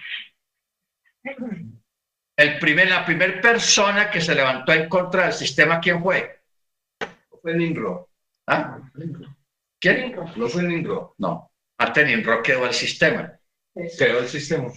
[2.41, 6.41] El primer, la primera persona que se levantó en contra del sistema, ¿quién fue?
[7.39, 8.07] Fue Nimrod.
[8.47, 8.79] ¿Ah?
[9.79, 10.15] ¿Quién?
[10.35, 11.11] No fue Nimrod.
[11.19, 13.31] No, antes Nimrod quedó el sistema.
[13.95, 14.69] Creó el sistema.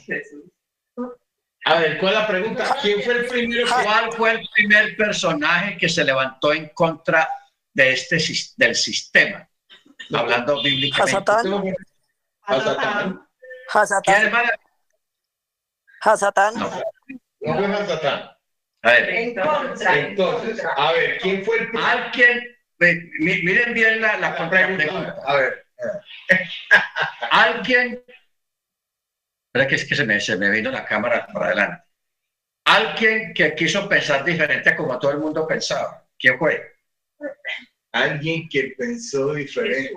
[1.65, 2.77] A ver, ¿cuál es la pregunta?
[2.83, 3.67] ¿Quién fue el primero?
[3.67, 7.27] ¿Cuál fue el primer personaje que se levantó en contra
[7.73, 8.19] de este
[8.59, 9.49] del sistema?
[10.13, 11.13] Hablando bíblicamente.
[11.13, 11.75] Satán,
[12.43, 13.29] A Satán.
[14.05, 14.51] ¿Quién Hasatán.
[16.03, 16.55] Hasatán.
[16.57, 16.94] No.
[17.45, 18.31] No fue Hasatán.
[18.83, 19.99] A ver, En contra.
[19.99, 20.75] en Entonces, contra.
[20.75, 21.87] a ver, ¿quién fue el primero?
[21.89, 25.17] alguien, mi- mi- miren bien la, la contrapregunta.
[25.27, 25.65] A ver,
[27.31, 28.03] Alguien,
[29.47, 31.85] espera que es que se me, se me vino la cámara para adelante.
[32.67, 36.07] Alguien que quiso pensar diferente a como todo el mundo pensaba.
[36.19, 36.75] ¿Quién fue?
[37.93, 39.95] alguien que pensó diferente.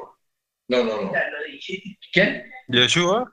[0.70, 1.14] No, no, no.
[1.14, 1.98] Ya lo dije.
[2.12, 2.52] ¿Quién?
[2.70, 3.26] Yeshua.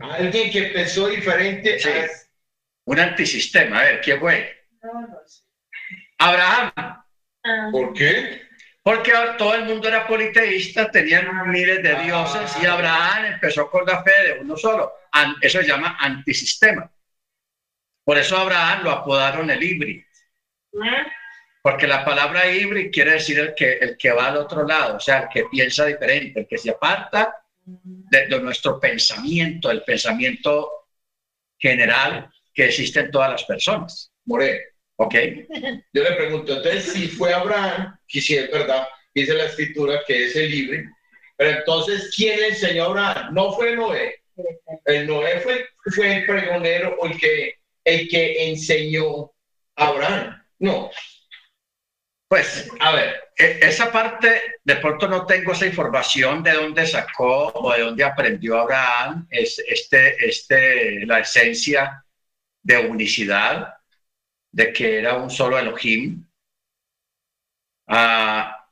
[0.00, 1.78] Alguien que pensó diferente.
[1.78, 1.88] Sí.
[1.88, 2.06] a-
[2.86, 3.80] Un antisistema.
[3.80, 4.66] A ver, ¿quién fue?
[4.82, 5.42] No, no sé.
[6.18, 6.72] Abraham.
[6.76, 8.42] Ah, ¿Por qué?
[8.82, 14.02] Porque todo el mundo era politeísta, tenían miles de dioses y Abraham empezó con la
[14.02, 14.92] fe de uno solo.
[15.40, 16.90] Eso se llama antisistema.
[18.04, 20.04] Por eso Abraham lo apodaron el híbrido.
[20.74, 21.06] ¿eh?
[21.62, 25.00] Porque la palabra híbrido quiere decir el que, el que va al otro lado, o
[25.00, 30.70] sea, el que piensa diferente, el que se aparta de, de nuestro pensamiento, el pensamiento
[31.58, 34.12] general que existe en todas las personas.
[34.26, 34.60] More,
[34.96, 35.14] ¿Ok?
[35.92, 40.26] yo le pregunto, entonces si fue Abraham, que sí es verdad, dice la escritura que
[40.26, 40.88] es el libre,
[41.36, 43.34] pero entonces, ¿quién le enseñó a Abraham?
[43.34, 44.22] No fue Noé.
[44.84, 49.32] El Noé fue, fue el pregonero o el que, el que enseñó
[49.76, 50.42] a Abraham.
[50.60, 50.90] No,
[52.28, 57.48] Pues, a ver, e- esa parte, de pronto no tengo esa información de dónde sacó
[57.54, 62.04] o de dónde aprendió Abraham es, este, este, la esencia
[62.62, 63.74] de unicidad,
[64.52, 66.26] de que era un solo Elohim.
[67.86, 68.66] Ah,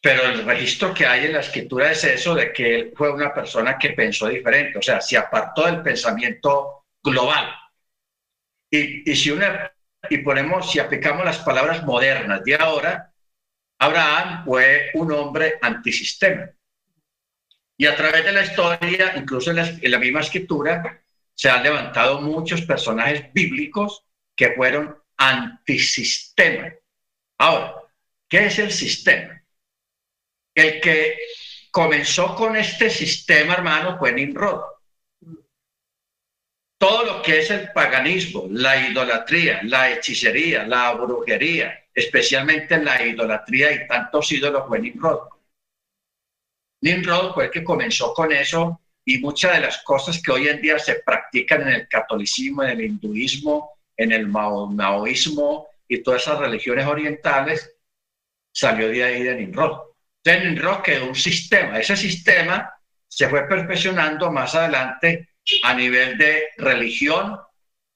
[0.00, 3.32] pero el registro que hay en la escritura es eso de que él fue una
[3.32, 7.48] persona que pensó diferente, o sea, se apartó del pensamiento global.
[8.70, 9.71] Y, y si una
[10.08, 13.12] y ponemos, si aplicamos las palabras modernas de ahora,
[13.78, 16.50] Abraham fue un hombre antisistema.
[17.76, 21.02] Y a través de la historia, incluso en la, misma escritura,
[21.34, 24.04] se han levantado muchos personajes bíblicos
[24.36, 26.72] que fueron antisistema.
[27.38, 27.74] Ahora,
[28.28, 29.42] ¿qué es el sistema?
[30.54, 31.16] El que
[31.70, 34.71] comenzó con este sistema, hermano, fue Nimrod
[36.82, 43.70] todo lo que es el paganismo, la idolatría, la hechicería, la brujería, especialmente la idolatría
[43.70, 45.28] y tantos ídolos fue Nimrod.
[46.80, 50.60] Nimrod fue el que comenzó con eso y muchas de las cosas que hoy en
[50.60, 56.22] día se practican en el catolicismo, en el hinduismo, en el mao- maoísmo y todas
[56.22, 57.76] esas religiones orientales,
[58.52, 59.82] salió de ahí de Nimrod.
[60.24, 61.78] Entonces Nimrod quedó un sistema.
[61.78, 62.74] Ese sistema
[63.06, 65.28] se fue perfeccionando más adelante
[65.62, 67.38] a nivel de religión,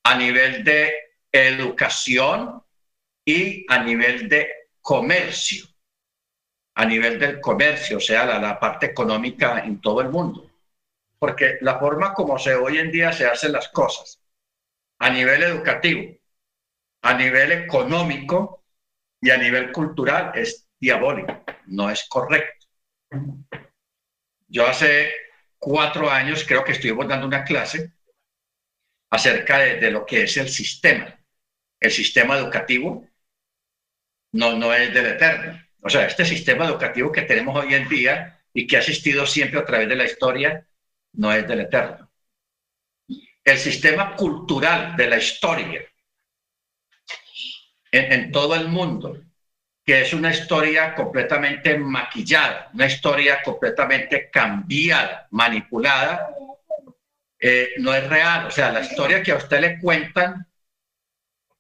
[0.04, 0.94] a nivel de
[1.32, 2.62] educación
[3.24, 4.48] y a nivel de
[4.80, 5.66] comercio,
[6.74, 10.50] a nivel del comercio, o sea, la, parte económica en todo el mundo.
[11.18, 14.20] Porque la forma como se hoy en día se hacen las cosas,
[14.98, 16.14] a nivel educativo,
[17.02, 18.64] a nivel económico
[19.20, 22.66] y a nivel cultural es diabólico, no es correcto.
[24.48, 25.12] Yo hace
[25.58, 27.92] cuatro años creo que estuvimos dando una clase
[29.10, 31.18] acerca de, lo que es el sistema.
[31.80, 33.06] El sistema educativo
[34.32, 35.60] no, no es del eterno.
[35.82, 39.60] O sea, este sistema educativo que tenemos hoy en día y que ha existido siempre
[39.60, 40.66] a través de la historia
[41.12, 42.10] no es del eterno.
[43.44, 45.82] El sistema cultural de la historia
[47.92, 49.22] en todo el mundo
[49.86, 56.28] que es una historia completamente maquillada, una historia completamente cambiada, manipulada,
[57.38, 58.46] eh, no es real.
[58.46, 60.44] O sea, la historia que a usted le cuentan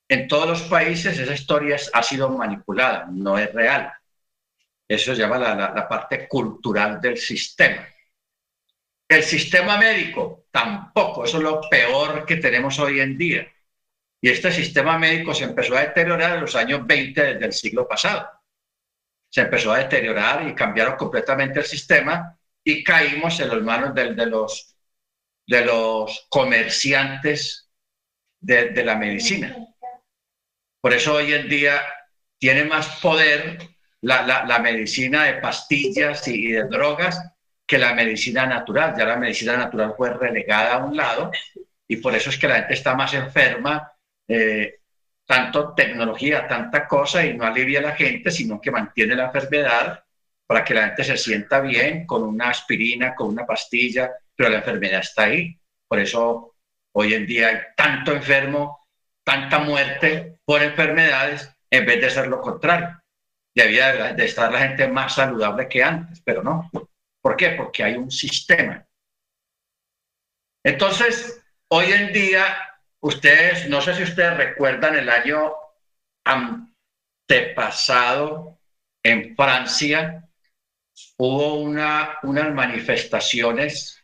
[0.08, 3.92] en todos los países, esa historia ha sido manipulada, no es real.
[4.88, 7.86] Eso se llama la, la, la parte cultural del sistema.
[9.08, 13.46] El sistema médico, tampoco, eso es lo peor que tenemos hoy en día.
[14.26, 17.86] Y este sistema médico se empezó a deteriorar en los años 20 desde el siglo
[17.86, 18.28] pasado.
[19.30, 24.14] Se empezó a deteriorar y cambiaron completamente el sistema y caímos en las manos de,
[24.14, 24.76] de los,
[25.46, 27.70] de los comerciantes
[28.40, 29.56] de, de, la medicina.
[30.80, 31.80] Por eso hoy en día
[32.36, 33.58] tiene más poder
[34.00, 37.22] la, la, la medicina de pastillas y de drogas
[37.64, 38.92] que la medicina natural.
[38.98, 41.30] Ya la medicina natural fue relegada a un lado
[41.86, 43.92] y por eso es que la gente está más enferma
[44.28, 44.80] eh,
[45.24, 50.04] tanto tecnología, tanta cosa y no alivia a la gente, sino que mantiene la enfermedad
[50.46, 54.58] para que la gente se sienta bien con una aspirina, con una pastilla, pero la
[54.58, 55.58] enfermedad está ahí.
[55.88, 56.54] Por eso
[56.92, 58.86] hoy en día hay tanto enfermo,
[59.24, 63.00] tanta muerte por enfermedades, en vez de ser lo contrario.
[63.54, 66.70] Debía de estar la gente más saludable que antes, pero no,
[67.26, 67.50] ¿Por qué?
[67.50, 68.86] Porque hay un sistema.
[70.62, 72.56] Entonces, hoy en día,
[73.00, 75.54] ustedes, no sé si ustedes recuerdan el año
[77.28, 78.58] antepasado
[79.02, 80.28] en Francia,
[81.18, 84.02] hubo una, unas manifestaciones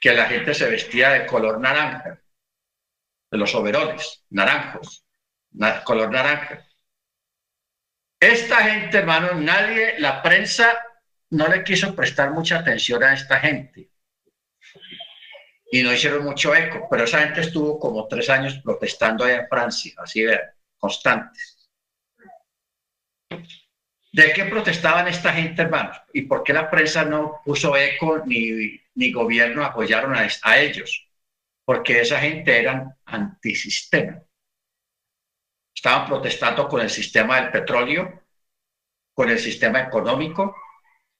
[0.00, 2.20] que la gente se vestía de color naranja,
[3.30, 5.04] de los overoles, naranjos,
[5.84, 6.66] color naranja.
[8.20, 10.78] Esta gente, hermano, nadie, la prensa
[11.30, 13.90] no le quiso prestar mucha atención a esta gente
[15.70, 19.48] y no hicieron mucho eco, pero esa gente estuvo como tres años protestando allá en
[19.48, 20.38] Francia, así de
[20.78, 21.68] constantes.
[24.12, 26.00] ¿De qué protestaban esta gente, hermanos?
[26.12, 31.06] ¿Y por qué la prensa no puso eco ni, ni gobierno apoyaron a, a ellos?
[31.64, 34.22] Porque esa gente eran antisistema.
[35.74, 38.22] Estaban protestando con el sistema del petróleo,
[39.12, 40.56] con el sistema económico,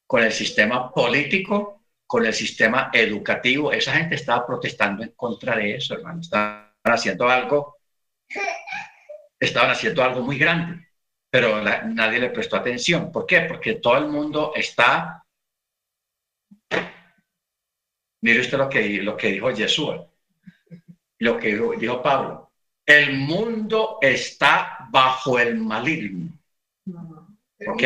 [0.07, 1.76] con el sistema político,
[2.07, 3.73] con el sistema educativo.
[3.73, 6.21] Esa gente estaba protestando en contra de eso, hermano.
[6.21, 7.77] Estaban haciendo algo,
[9.39, 10.89] estaban haciendo algo muy grande,
[11.31, 13.11] pero nadie le prestó atención.
[13.11, 13.43] ¿Por qué?
[13.43, 15.25] Porque todo el mundo está...
[18.23, 19.95] Mire usted lo que, lo que dijo Jesús,
[21.19, 22.51] lo que dijo Pablo.
[22.85, 26.33] El mundo está bajo el maligno.
[27.67, 27.83] ¿Ok?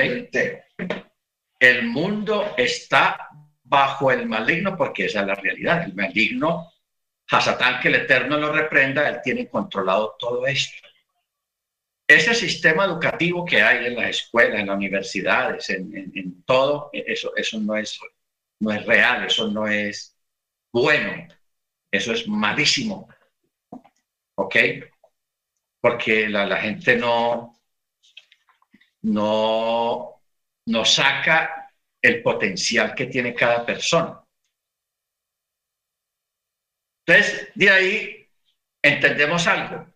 [1.59, 3.30] El mundo está
[3.71, 5.85] bajo el maligno porque esa es la realidad.
[5.85, 6.73] El maligno,
[7.31, 10.87] a Satán que el Eterno lo reprenda, él tiene controlado todo esto.
[12.07, 17.61] Ese sistema educativo que hay en las escuelas, en las universidades, en, todo, eso, eso
[17.61, 18.01] no, es,
[18.59, 20.17] no es real, eso no es
[20.73, 21.29] bueno,
[21.93, 23.09] eso es malísimo.
[24.41, 24.57] ¿ok?
[25.81, 27.59] Porque la, gente no,
[29.03, 30.23] no,
[30.67, 31.60] no saca
[32.03, 34.21] el potencial que tiene cada persona.
[37.07, 38.29] Entonces, de ahí
[38.83, 39.87] entendemos algo.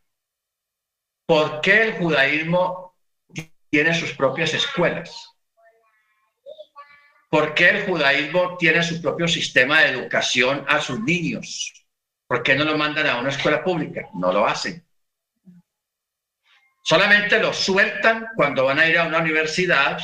[1.26, 2.94] ¿Por qué el judaísmo
[3.70, 5.30] tiene sus propias escuelas?
[7.30, 11.72] ¿Por qué el judaísmo tiene su propio sistema de educación a sus niños?
[12.28, 14.08] ¿Por qué no lo mandan a una escuela pública?
[14.14, 14.86] No lo hacen.
[16.82, 19.98] Solamente lo sueltan cuando van a ir a una universidad,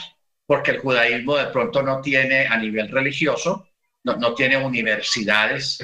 [0.51, 3.69] porque el judaísmo de pronto no tiene a nivel religioso,
[4.03, 5.79] no, tiene universidades,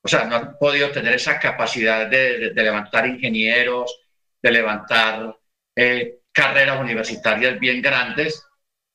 [0.00, 3.94] o sea, no han podido tener esa capacidad de, levantar ingenieros,
[4.42, 5.38] de levantar
[5.76, 8.42] eh, carreras universitarias bien grandes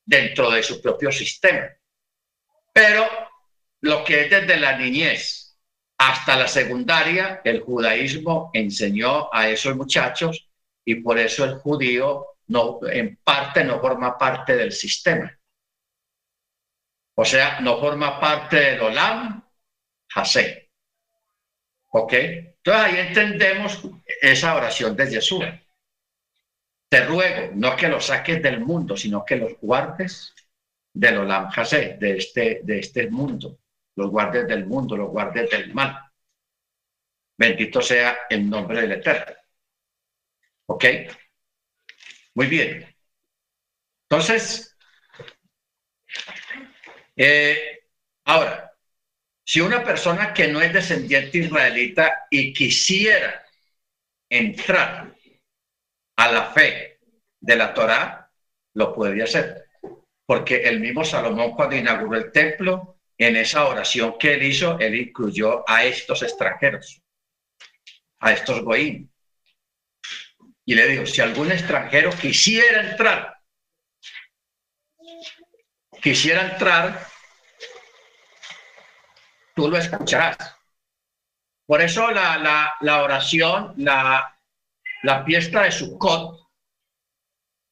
[0.04, 1.70] dentro de su propio sistema.
[2.74, 3.08] Pero
[3.82, 5.56] lo que es desde la niñez,
[6.00, 10.50] hasta la secundaria, el judaísmo enseñó a esos muchachos
[10.84, 15.32] y por eso el judío no, en parte no forma parte del sistema.
[17.16, 19.44] O sea, no forma parte del Olam
[20.16, 20.72] Hasé.
[21.92, 22.14] ¿Ok?
[22.14, 23.82] Entonces ahí entendemos
[24.22, 25.44] esa oración de Jesús.
[26.90, 30.34] Te ruego, no que los saques del mundo, sino que los guardes
[30.94, 33.62] del Olam Hasé, de este, de este mundo
[33.96, 35.98] los guardes del mundo, los guardes del mal.
[37.38, 39.36] Bendito sea el nombre del Eterno.
[40.68, 40.86] ¿Ok?
[42.36, 42.86] Muy bien.
[44.10, 44.76] Entonces,
[47.16, 47.80] eh,
[48.26, 48.72] ahora,
[49.44, 53.44] si una persona que no es descendiente israelita y quisiera
[54.30, 55.16] entrar
[56.18, 57.00] a la fe
[57.40, 58.32] de la Torá,
[58.76, 59.66] lo podría hacer.
[60.26, 64.96] Porque el mismo Salomón cuando inauguró el templo, en esa oración que él hizo, él
[64.96, 67.02] incluyó a estos extranjeros,
[68.20, 69.11] a estos goín.
[70.66, 73.38] Y le dijo, si algún extranjero quisiera entrar,
[76.02, 77.08] quisiera entrar,
[79.56, 80.38] tú lo escucharás.
[81.66, 84.38] Por eso la, oración, la,
[85.04, 86.40] la fiesta de Sukkot,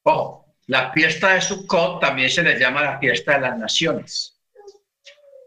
[0.03, 4.39] ojo, la fiesta de Sukkot también se le llama la fiesta de las naciones.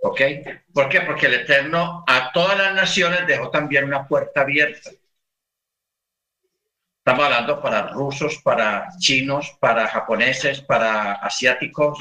[0.03, 0.21] ¿Ok?
[0.75, 1.03] ¿Por qué?
[1.03, 4.91] Porque el Eterno a todas las naciones dejó también una puerta abierta.
[7.05, 11.99] Estamos hablando para rusos, para chinos, para japoneses, para asiáticos,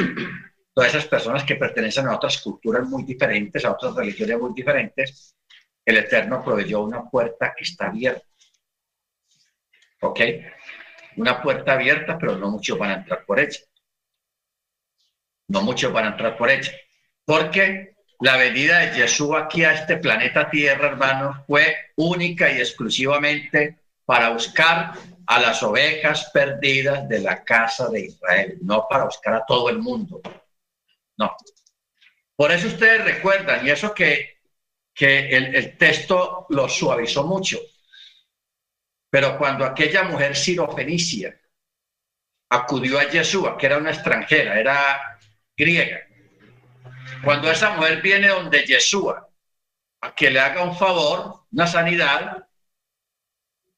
[0.76, 5.36] todas esas personas que pertenecen a otras culturas muy diferentes, a otras religiones muy diferentes.
[5.84, 8.28] El Eterno proveyó una puerta que está abierta.
[10.02, 10.20] ¿Ok?
[11.18, 13.60] Una puerta abierta, pero no muchos van a entrar por ella.
[15.47, 16.74] No muchos van a entrar por ella.
[17.26, 23.80] Porque la venida de Jesús aquí a este planeta Tierra, hermanos, fue única y exclusivamente
[24.12, 24.91] para buscar
[25.26, 29.80] a las ovejas perdidas de la casa de Israel, no para buscar a todo el
[29.80, 30.22] mundo.
[31.16, 31.34] No.
[32.36, 34.41] Por eso ustedes recuerdan, y eso que,
[34.93, 37.57] que el, texto lo suavizó mucho,
[39.09, 41.39] pero cuando aquella mujer sirofenicia
[42.49, 45.22] acudió a Yeshua, que era una extranjera, era
[45.55, 46.01] griega,
[47.24, 49.30] cuando esa mujer viene donde Yeshua
[50.01, 52.45] a que le haga un favor, una sanidad,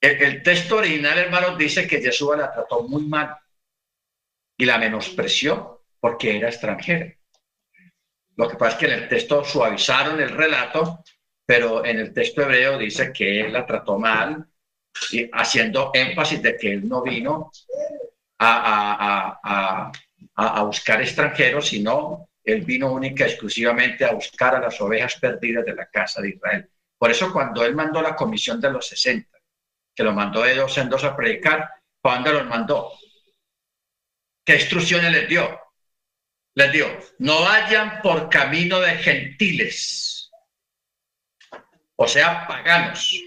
[0.03, 3.37] el, texto original, hermanos, dice que Yeshua la trató muy mal
[4.57, 7.13] y la menospreció porque era extranjera.
[8.35, 11.03] Lo que pasa es que en el texto suavizaron el relato,
[11.45, 14.45] pero en el texto hebreo dice que la trató mal,
[15.31, 17.49] haciendo énfasis de que él no vino
[18.39, 19.91] a
[20.65, 25.85] buscar extranjeros, sino él vino única exclusivamente a buscar a las ovejas perdidas de la
[25.87, 26.69] casa de Israel.
[26.97, 29.33] Por eso cuando él mandó la comisión de los 60,
[29.95, 31.69] que lo mandó de dos en dos a predicar,
[32.01, 32.91] ¿cuándo los mandó?
[34.45, 35.59] ¿Qué instrucciones les dio?
[36.55, 36.87] Les dio,
[37.19, 40.31] no vayan por camino de gentiles,
[41.95, 43.23] o sea, paganos,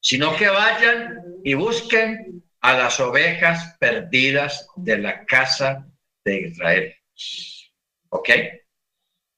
[0.00, 5.86] sino que vayan y busquen a las ovejas perdidas de la casa
[6.24, 6.94] de Israel.
[8.08, 8.28] ¿Ok?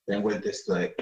[0.07, 0.95] Tengo el texto de,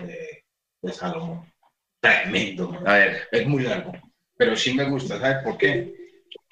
[0.92, 1.52] Salomón.
[2.00, 2.80] Tremendo.
[2.86, 3.92] A ver, es muy largo,
[4.36, 5.18] pero sí me gusta.
[5.18, 5.94] ¿Sabes por qué?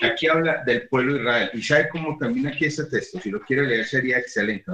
[0.00, 1.50] Aquí habla del pueblo de Israel.
[1.54, 3.20] ¿Y sabe cómo termina aquí este texto?
[3.20, 4.70] Si lo quiere leer sería excelente.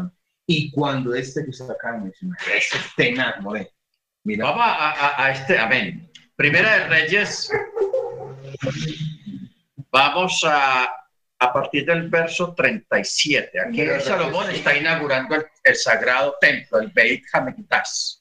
[0.47, 3.37] Y cuando este que está acá menciona, este tenaz,
[4.25, 4.45] Mira.
[4.47, 6.11] Vamos a, a este, amén.
[6.37, 7.51] Primera de Reyes.
[9.91, 10.91] Vamos a
[11.41, 13.61] a partir del verso 37.
[13.61, 18.20] Aquí Salomón está inaugurando el, sagrado templo, el Beit Hamikdash.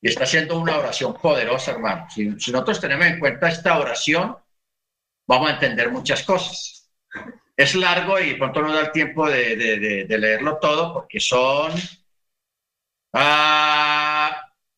[0.00, 2.06] Y está haciendo una oración poderosa, hermano.
[2.10, 4.36] Si, nosotros tenemos en cuenta esta oración,
[5.26, 6.90] vamos a entender muchas cosas.
[7.56, 11.72] Es largo y pronto no da el tiempo de, leerlo todo porque son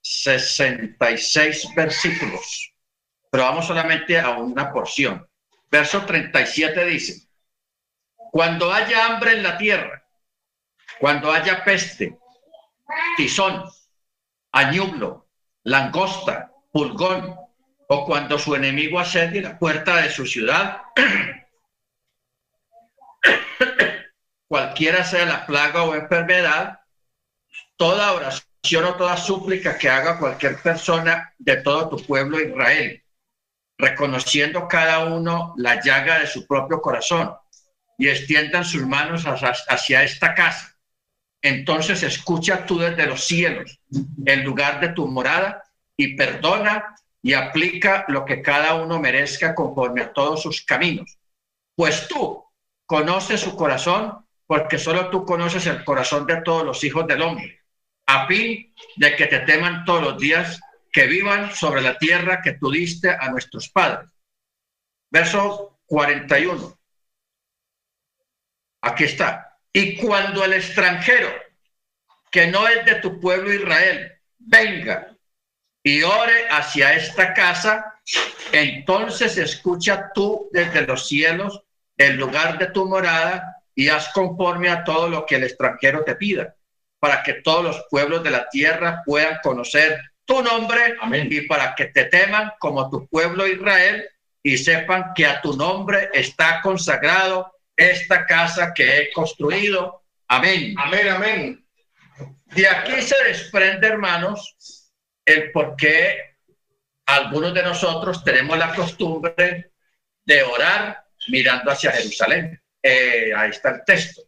[0.03, 2.73] 66 ah, versículos.
[3.31, 5.29] Pero vamos solamente a una porción.
[5.71, 7.29] Verso 37 dice,
[8.17, 10.05] cuando haya hambre en la tierra,
[10.99, 12.19] cuando haya peste,
[13.17, 13.65] tizón,
[14.53, 15.29] añublo,
[15.65, 17.37] langosta, pulgón,
[17.89, 20.83] o cuando su enemigo asedie la puerta de su ciudad,
[24.49, 26.81] cualquiera sea la plaga o enfermedad,
[27.77, 33.03] toda oración o toda súplica que haga cualquier persona de todo tu pueblo Israel,
[33.79, 37.35] reconociendo cada uno la llaga de su propio corazón
[37.99, 40.70] y extiendan sus manos hacia, esta casa.
[41.43, 43.81] Entonces escucha tú desde los cielos,
[44.27, 45.63] en lugar de tu morada,
[45.97, 51.19] y perdona y aplica lo que cada uno merezca conforme a todos sus caminos.
[51.75, 52.45] Pues tú
[52.87, 57.61] conoces su corazón, porque solo tú conoces el corazón de todos los hijos del hombre,
[58.07, 60.61] a fin de que te teman todos los días
[60.93, 64.11] que vivan sobre la tierra que tú diste a nuestros padres.
[65.11, 66.79] Verso 41.
[68.83, 69.50] Aquí está.
[69.73, 71.31] Y cuando el extranjero,
[72.31, 75.17] que no es de tu pueblo Israel, venga
[75.83, 77.95] y ore hacia esta casa,
[78.53, 81.63] entonces escucha tú desde los cielos
[81.97, 86.17] el lugar de tu morada y haz conforme a todo lo que el extranjero te
[86.17, 86.55] pida,
[86.99, 90.97] para que todos los pueblos de la tierra puedan conocer tu nombre
[91.31, 94.09] y para que te teman como tu pueblo Israel
[94.43, 100.03] y sepan que a tu nombre está consagrado esta casa que he construido.
[100.29, 100.75] Amén.
[100.79, 101.67] Amén, amén.
[102.47, 104.93] De aquí se desprende, hermanos,
[105.25, 106.37] el por qué
[107.07, 109.73] algunos de nosotros tenemos la costumbre
[110.25, 112.61] de orar mirando hacia Jerusalén.
[112.83, 114.23] Eh, ahí está el texto.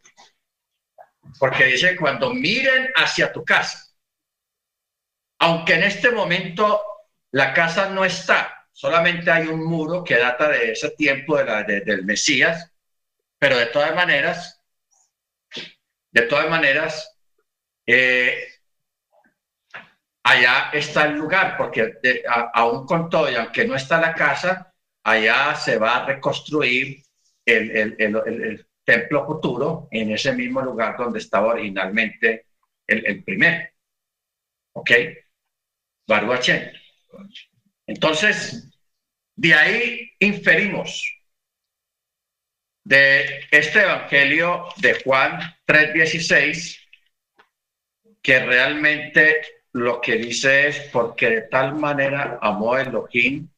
[1.39, 3.79] Porque dice, cuando miren hacia tu casa,
[5.39, 6.81] aunque en este momento
[7.31, 11.63] la casa no está, solamente hay un muro que data de ese tiempo de la,
[11.63, 12.72] del Mesías,
[13.43, 14.63] pero de todas maneras,
[16.13, 17.13] de todas maneras,
[17.85, 18.47] eh,
[20.23, 21.91] allá está el lugar, porque
[22.53, 24.73] aún con todo, y aunque no está la casa,
[25.03, 27.03] allá se va a reconstruir
[27.45, 32.45] el, templo futuro en ese mismo lugar donde estaba originalmente
[32.87, 33.67] el, primero.
[34.71, 34.91] ¿Ok?
[37.87, 38.71] Entonces,
[39.35, 41.22] de ahí inferimos
[42.83, 46.79] de este Evangelio de Juan 3:16
[48.21, 49.41] que realmente
[49.73, 53.49] lo que dice es porque de tal manera amó Elohim,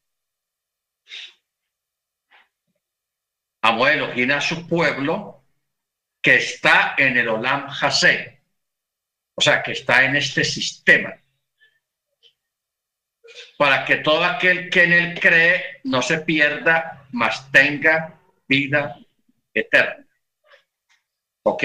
[3.61, 5.43] amó Elohim a su pueblo
[6.21, 8.41] que está en el Olam Hasé.
[9.35, 11.13] o sea, que está en este sistema,
[13.57, 18.17] para que todo aquel que en él cree no se pierda, mas tenga
[18.47, 19.04] vida
[19.55, 20.05] eterna.
[21.43, 21.63] ¿Ok?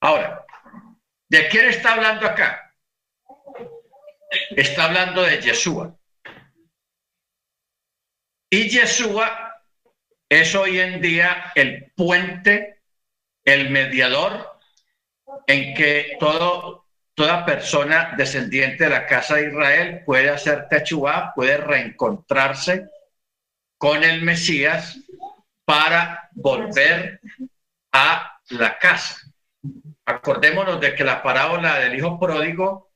[0.00, 0.44] Ahora,
[1.28, 2.74] ¿de quién está hablando acá?
[4.50, 5.96] Está hablando de Yeshua.
[8.50, 9.62] Y Yeshua
[10.28, 12.82] es hoy en día el puente,
[13.44, 14.58] el mediador
[15.46, 21.58] en que todo, toda persona descendiente de la casa de Israel puede hacer Techubá, puede
[21.58, 22.88] reencontrarse
[23.78, 24.98] con el Mesías
[25.64, 27.20] para volver
[27.92, 29.20] a la casa.
[30.04, 32.92] Acordémonos de que la parábola del hijo pródigo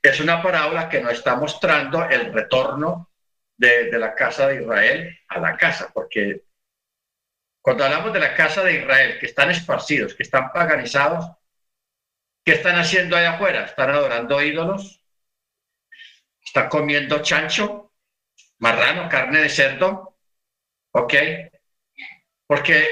[0.00, 3.10] es una parábola que nos está mostrando el retorno
[3.56, 6.44] de, de, la casa de Israel a la casa, porque
[7.62, 11.30] cuando hablamos de la casa de Israel, que están esparcidos, que están paganizados,
[12.44, 13.64] ¿qué están haciendo allá afuera?
[13.64, 15.00] ¿Están adorando ídolos?
[16.44, 17.92] ¿Están comiendo chancho,
[18.58, 20.11] marrano, carne de cerdo?
[20.92, 21.14] ¿Ok?
[22.46, 22.86] Porque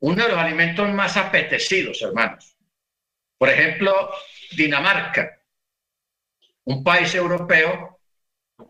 [0.00, 2.56] uno de los alimentos más apetecidos, hermanos,
[3.38, 4.10] por ejemplo,
[4.56, 5.40] Dinamarca,
[6.64, 8.00] un país europeo,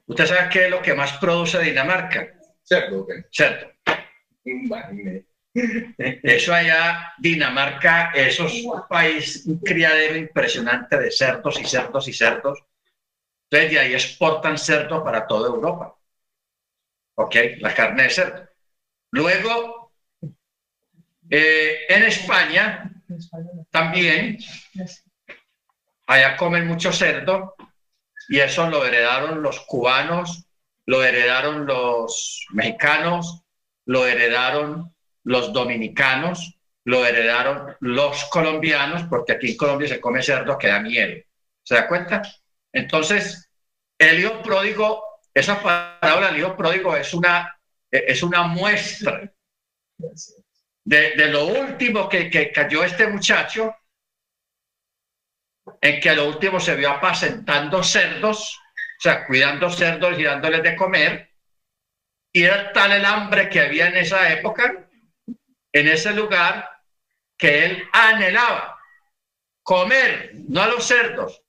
[0.07, 2.35] ¿usted sabe qué es lo que más produce Dinamarca?
[2.63, 3.07] Cerdo.
[3.31, 3.73] Cerdo.
[6.23, 12.13] Eso allá, Dinamarca, eso es un país, un criadero impresionante de cerdos y cerdos y
[12.13, 12.63] cerdos.
[13.51, 15.97] Entonces, de ahí exportan cerdo para toda Europa.
[17.17, 17.35] ¿Ok?
[17.59, 18.48] La carne de cerdo.
[19.11, 19.93] Luego,
[21.31, 22.93] eh, en España,
[23.71, 24.39] también,
[26.07, 27.55] allá comen mucho cerdo
[28.29, 30.47] y eso lo heredaron los cubanos,
[30.87, 33.43] lo heredaron los mexicanos,
[33.87, 34.95] lo heredaron
[35.25, 40.81] los dominicanos, lo heredaron los colombianos, porque aquí en Colombia se come cerdo que da
[40.81, 41.23] miedo.
[41.63, 42.23] ¿Se da cuenta?
[42.73, 43.51] Entonces,
[43.99, 45.03] el hijo pródigo,
[45.35, 47.58] esa palabra el hijo pródigo es una,
[47.91, 49.33] es una muestra
[50.85, 53.75] de, de lo último que, que cayó este muchacho,
[55.81, 58.59] en que a lo último se vio apacentando cerdos,
[58.99, 61.31] o sea, cuidando cerdos y dándoles de comer,
[62.33, 64.89] y era tal el hambre que había en esa época
[65.73, 66.69] en ese lugar
[67.37, 68.79] que él anhelaba
[69.63, 71.43] comer, no a los cerdos,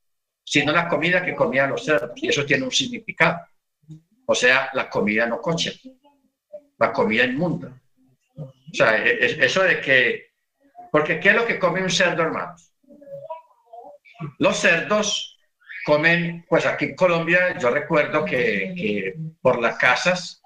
[0.44, 2.12] sino la comida que comían los cerdos.
[2.16, 3.40] Y eso tiene un significado.
[4.26, 5.80] O sea, la comida no coche,
[6.80, 7.70] la comida inmunda.
[8.38, 10.30] O sea, eso de que,
[10.92, 12.72] porque ¿qué es lo que come un cerdo, hermanos?
[14.38, 15.38] Los cerdos
[15.86, 20.42] comen, pues aquí en Colombia, yo recuerdo que, por las casas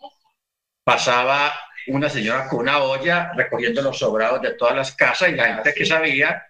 [0.83, 1.53] pasaba
[1.87, 5.73] una señora con una olla recogiendo los sobrados de todas las casas y la gente
[5.73, 6.45] que sabía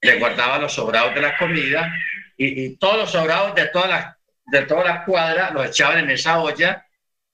[0.00, 1.92] le guardaba los sobrados de la comida
[2.36, 6.40] y, todos los sobrados de toda, la, de toda la cuadra los echaban en esa
[6.40, 6.85] olla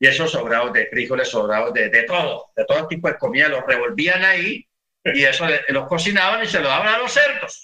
[0.03, 3.64] y esos sobrados de frijoles, sobrados de, de todo, de todo tipo de comida, los
[3.64, 4.68] revolvían ahí
[5.05, 7.62] y eso los cocinaban y se lo daban a los cerdos.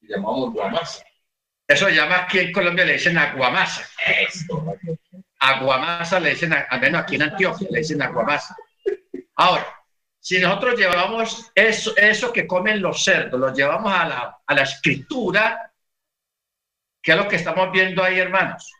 [0.00, 1.04] Llamamos guamasa.
[1.66, 3.84] Eso llama aquí en Colombia, le dicen aguamasa.
[5.40, 8.56] Aguamasa le dicen, al menos aquí en Antioquia, le dicen aguamasa.
[9.34, 9.66] Ahora,
[10.20, 14.62] si nosotros llevamos eso, eso que comen los cerdos, lo llevamos a la, a la
[14.62, 15.72] escritura,
[17.02, 18.72] ¿qué es lo que estamos viendo ahí, hermanos?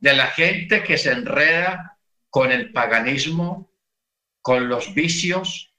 [0.00, 1.98] De la gente que se enreda
[2.30, 3.70] con el paganismo,
[4.42, 5.74] con los vicios.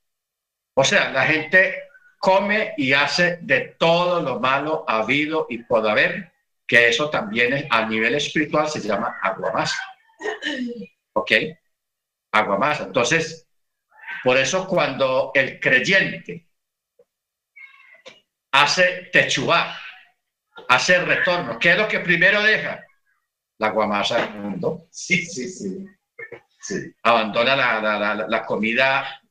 [0.76, 1.84] O sea, la gente
[2.20, 6.32] come y hace de todo lo malo habido y por haber,
[6.68, 9.82] que eso también es, a nivel espiritual se llama aguamasa.
[11.14, 11.32] ¿Ok?
[12.32, 12.84] Aguamasa.
[12.84, 13.48] Entonces,
[14.24, 16.48] por eso cuando el creyente
[18.52, 19.78] hace techubá,
[20.70, 22.86] hace retorno, ¿qué es lo que primero deja?
[23.62, 24.88] La guamasa del mundo.
[24.90, 25.86] Sí, sí, sí.
[26.60, 26.92] sí.
[27.04, 29.22] Abandona la, la, comida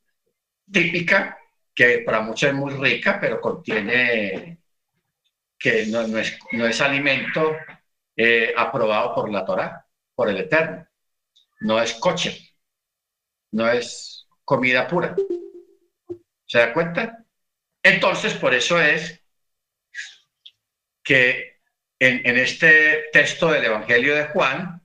[0.70, 1.37] típica,
[1.74, 4.61] que para muchos es muy rica, pero contiene
[5.59, 7.57] que no, no, es, no es, alimento
[8.14, 10.87] eh, aprobado por la Torah, por el Eterno.
[11.62, 12.55] No es coche,
[13.51, 15.16] no es comida pura.
[16.47, 17.24] ¿Se da cuenta?
[17.83, 19.20] Entonces, por eso es
[21.03, 21.50] que
[22.01, 24.83] en, este texto del Evangelio de Juan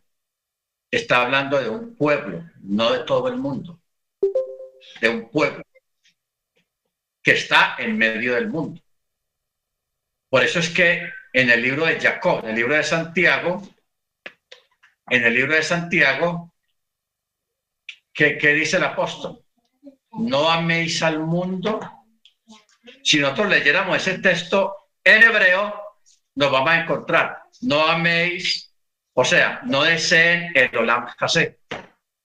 [0.91, 3.81] está hablando de un pueblo, no de todo el mundo,
[5.01, 5.63] de un pueblo
[7.23, 8.81] que está en medio del mundo.
[10.29, 13.67] Por eso es que en el libro de Jacob, en el libro de Santiago,
[15.09, 16.53] en el libro de Santiago,
[18.13, 19.45] ¿qué, qué dice el apóstol?
[20.17, 21.79] no améis al mundo.
[23.03, 25.84] Si nosotros leyéramos ese texto en hebreo
[26.35, 28.73] nos vamos a encontrar, no améis,
[29.13, 31.59] o sea, no deseen el Olam Hasé.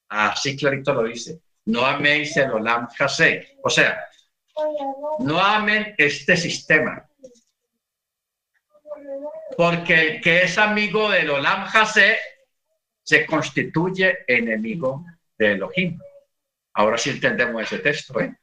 [0.09, 3.57] Así clarito lo dice, no améis el Olam Hasé.
[3.63, 4.05] O sea,
[5.21, 7.07] no amen este sistema.
[9.57, 12.19] Porque el que es amigo del Olam Hasé
[13.03, 15.05] se constituye enemigo
[15.39, 15.99] de Elohim.
[16.75, 18.35] Ahora sí entendemos ese texto, ¿eh?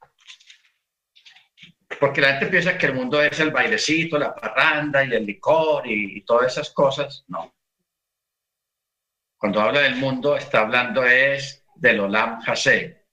[1.99, 5.87] Porque la gente piensa que el mundo es el bailecito, la parranda y el licor
[5.87, 7.23] y, todas esas cosas.
[7.27, 7.53] No.
[9.37, 13.05] Cuando habla del mundo, está hablando es del Olam Hasé,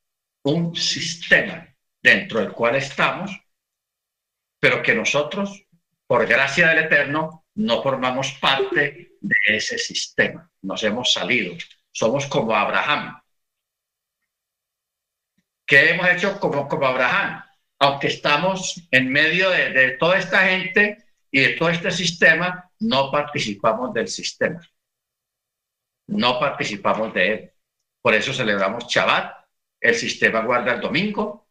[0.45, 1.67] un sistema
[2.03, 3.31] dentro del cual estamos,
[4.59, 5.67] pero que nosotros,
[6.07, 10.51] por gracia del Eterno, no formamos parte de ese sistema.
[10.63, 11.55] Nos hemos salido.
[11.93, 13.21] Somos como Abraham.
[15.67, 17.45] ¿Qué hemos hecho como Abraham?
[17.85, 23.93] Aunque estamos en medio de, toda esta gente y de todo este sistema, no participamos
[23.93, 24.67] del sistema.
[26.07, 27.53] No participamos de él.
[28.01, 29.37] Por eso celebramos Shabbat.
[29.79, 31.51] El sistema guarda el domingo,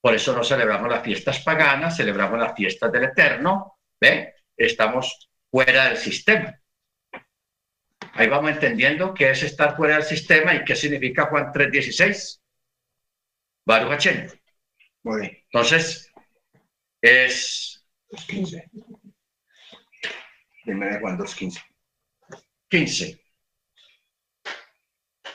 [0.00, 3.80] por eso no celebramos las fiestas paganas, celebramos las fiestas del Eterno.
[4.00, 4.36] ¿Ve?
[4.56, 6.56] Estamos fuera del sistema.
[8.12, 12.40] Ahí vamos entendiendo qué es estar fuera del sistema y qué significa Juan 3.16.
[13.66, 14.06] Baruch
[15.02, 15.38] Muy bien.
[15.52, 16.12] Entonces,
[17.00, 17.84] es...
[18.26, 18.70] 15.
[20.64, 21.64] Primera de Juan 2.15.
[22.68, 23.24] 15.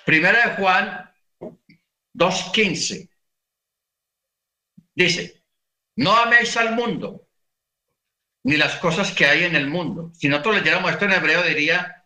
[0.06, 1.14] Primera de Juan
[2.14, 3.10] 2.15.
[4.94, 5.44] Dice,
[5.98, 7.28] no améis al mundo,
[8.44, 10.12] ni las cosas que hay en el mundo.
[10.14, 12.06] Si nosotros leyéramos esto en hebreo, diría,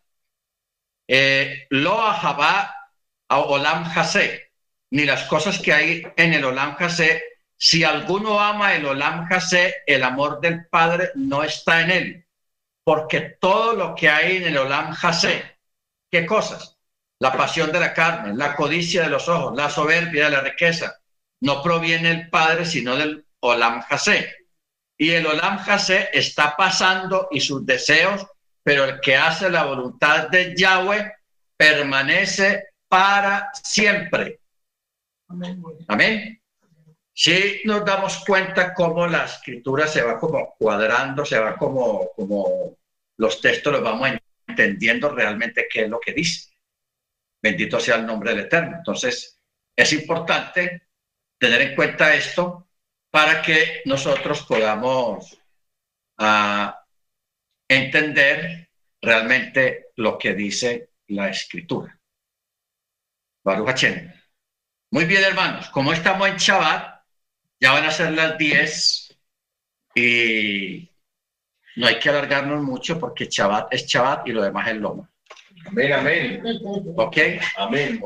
[1.07, 2.91] eh, lo ahabá
[3.27, 4.53] a olam hase,
[4.91, 7.23] ni las cosas que hay en el olam hase.
[7.61, 12.27] Si alguno ama el olam hase, el amor del Padre no está en él,
[12.85, 15.59] porque todo lo que hay en el olam hase,
[16.09, 16.77] ¿qué cosas?
[17.19, 20.99] La pasión de la carne, la codicia de los ojos, la soberbia de la riqueza,
[21.41, 24.35] no proviene el Padre, sino del Olam Hasé.
[24.97, 28.25] Y el Olam Hasé está pasando y sus deseos,
[28.63, 31.11] pero el que hace la voluntad de Yahweh
[31.57, 34.39] permanece para siempre.
[35.87, 36.38] Amén.
[37.21, 42.77] Si nos damos cuenta cómo la escritura se va como cuadrando, se va como, como
[43.17, 44.11] los textos los vamos
[44.47, 46.53] entendiendo realmente qué es lo que dice.
[47.43, 48.77] Bendito sea el nombre del Eterno.
[48.77, 49.37] Entonces,
[49.75, 50.87] es importante
[51.37, 52.69] tener en cuenta esto
[53.11, 55.37] para que nosotros podamos
[56.19, 56.85] ah,
[57.67, 58.69] entender
[59.01, 61.99] realmente lo que dice la escritura.
[63.43, 63.83] Baruch
[64.91, 66.98] Muy bien, hermanos, como estamos en Shabbat,
[67.59, 69.17] ya van a ser las 10
[69.95, 70.89] y
[71.75, 75.09] no hay que alargarnos mucho porque Shabbat es Shabbat y lo demás es Loma.
[75.65, 76.43] Amén, amén.
[76.95, 77.17] ¿Ok?
[77.57, 78.01] Amén.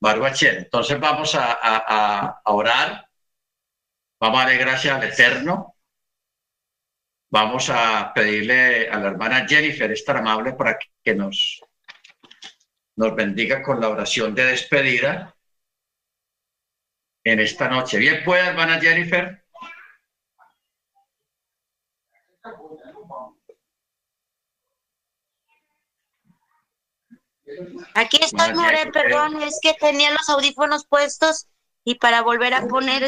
[0.00, 3.08] Entonces vamos a, orar,
[4.20, 5.74] vamos a darle gracias al Eterno,
[7.30, 11.60] vamos a pedirle a la hermana Jennifer, es tan amable para que nos,
[12.96, 15.34] nos bendiga con la oración de despedida
[17.30, 17.98] en esta noche.
[17.98, 19.42] Bien puede, hermana Jennifer.
[27.94, 31.48] Aquí estoy, More, perdón, es que tenía los audífonos puestos
[31.84, 33.02] y para volver a poner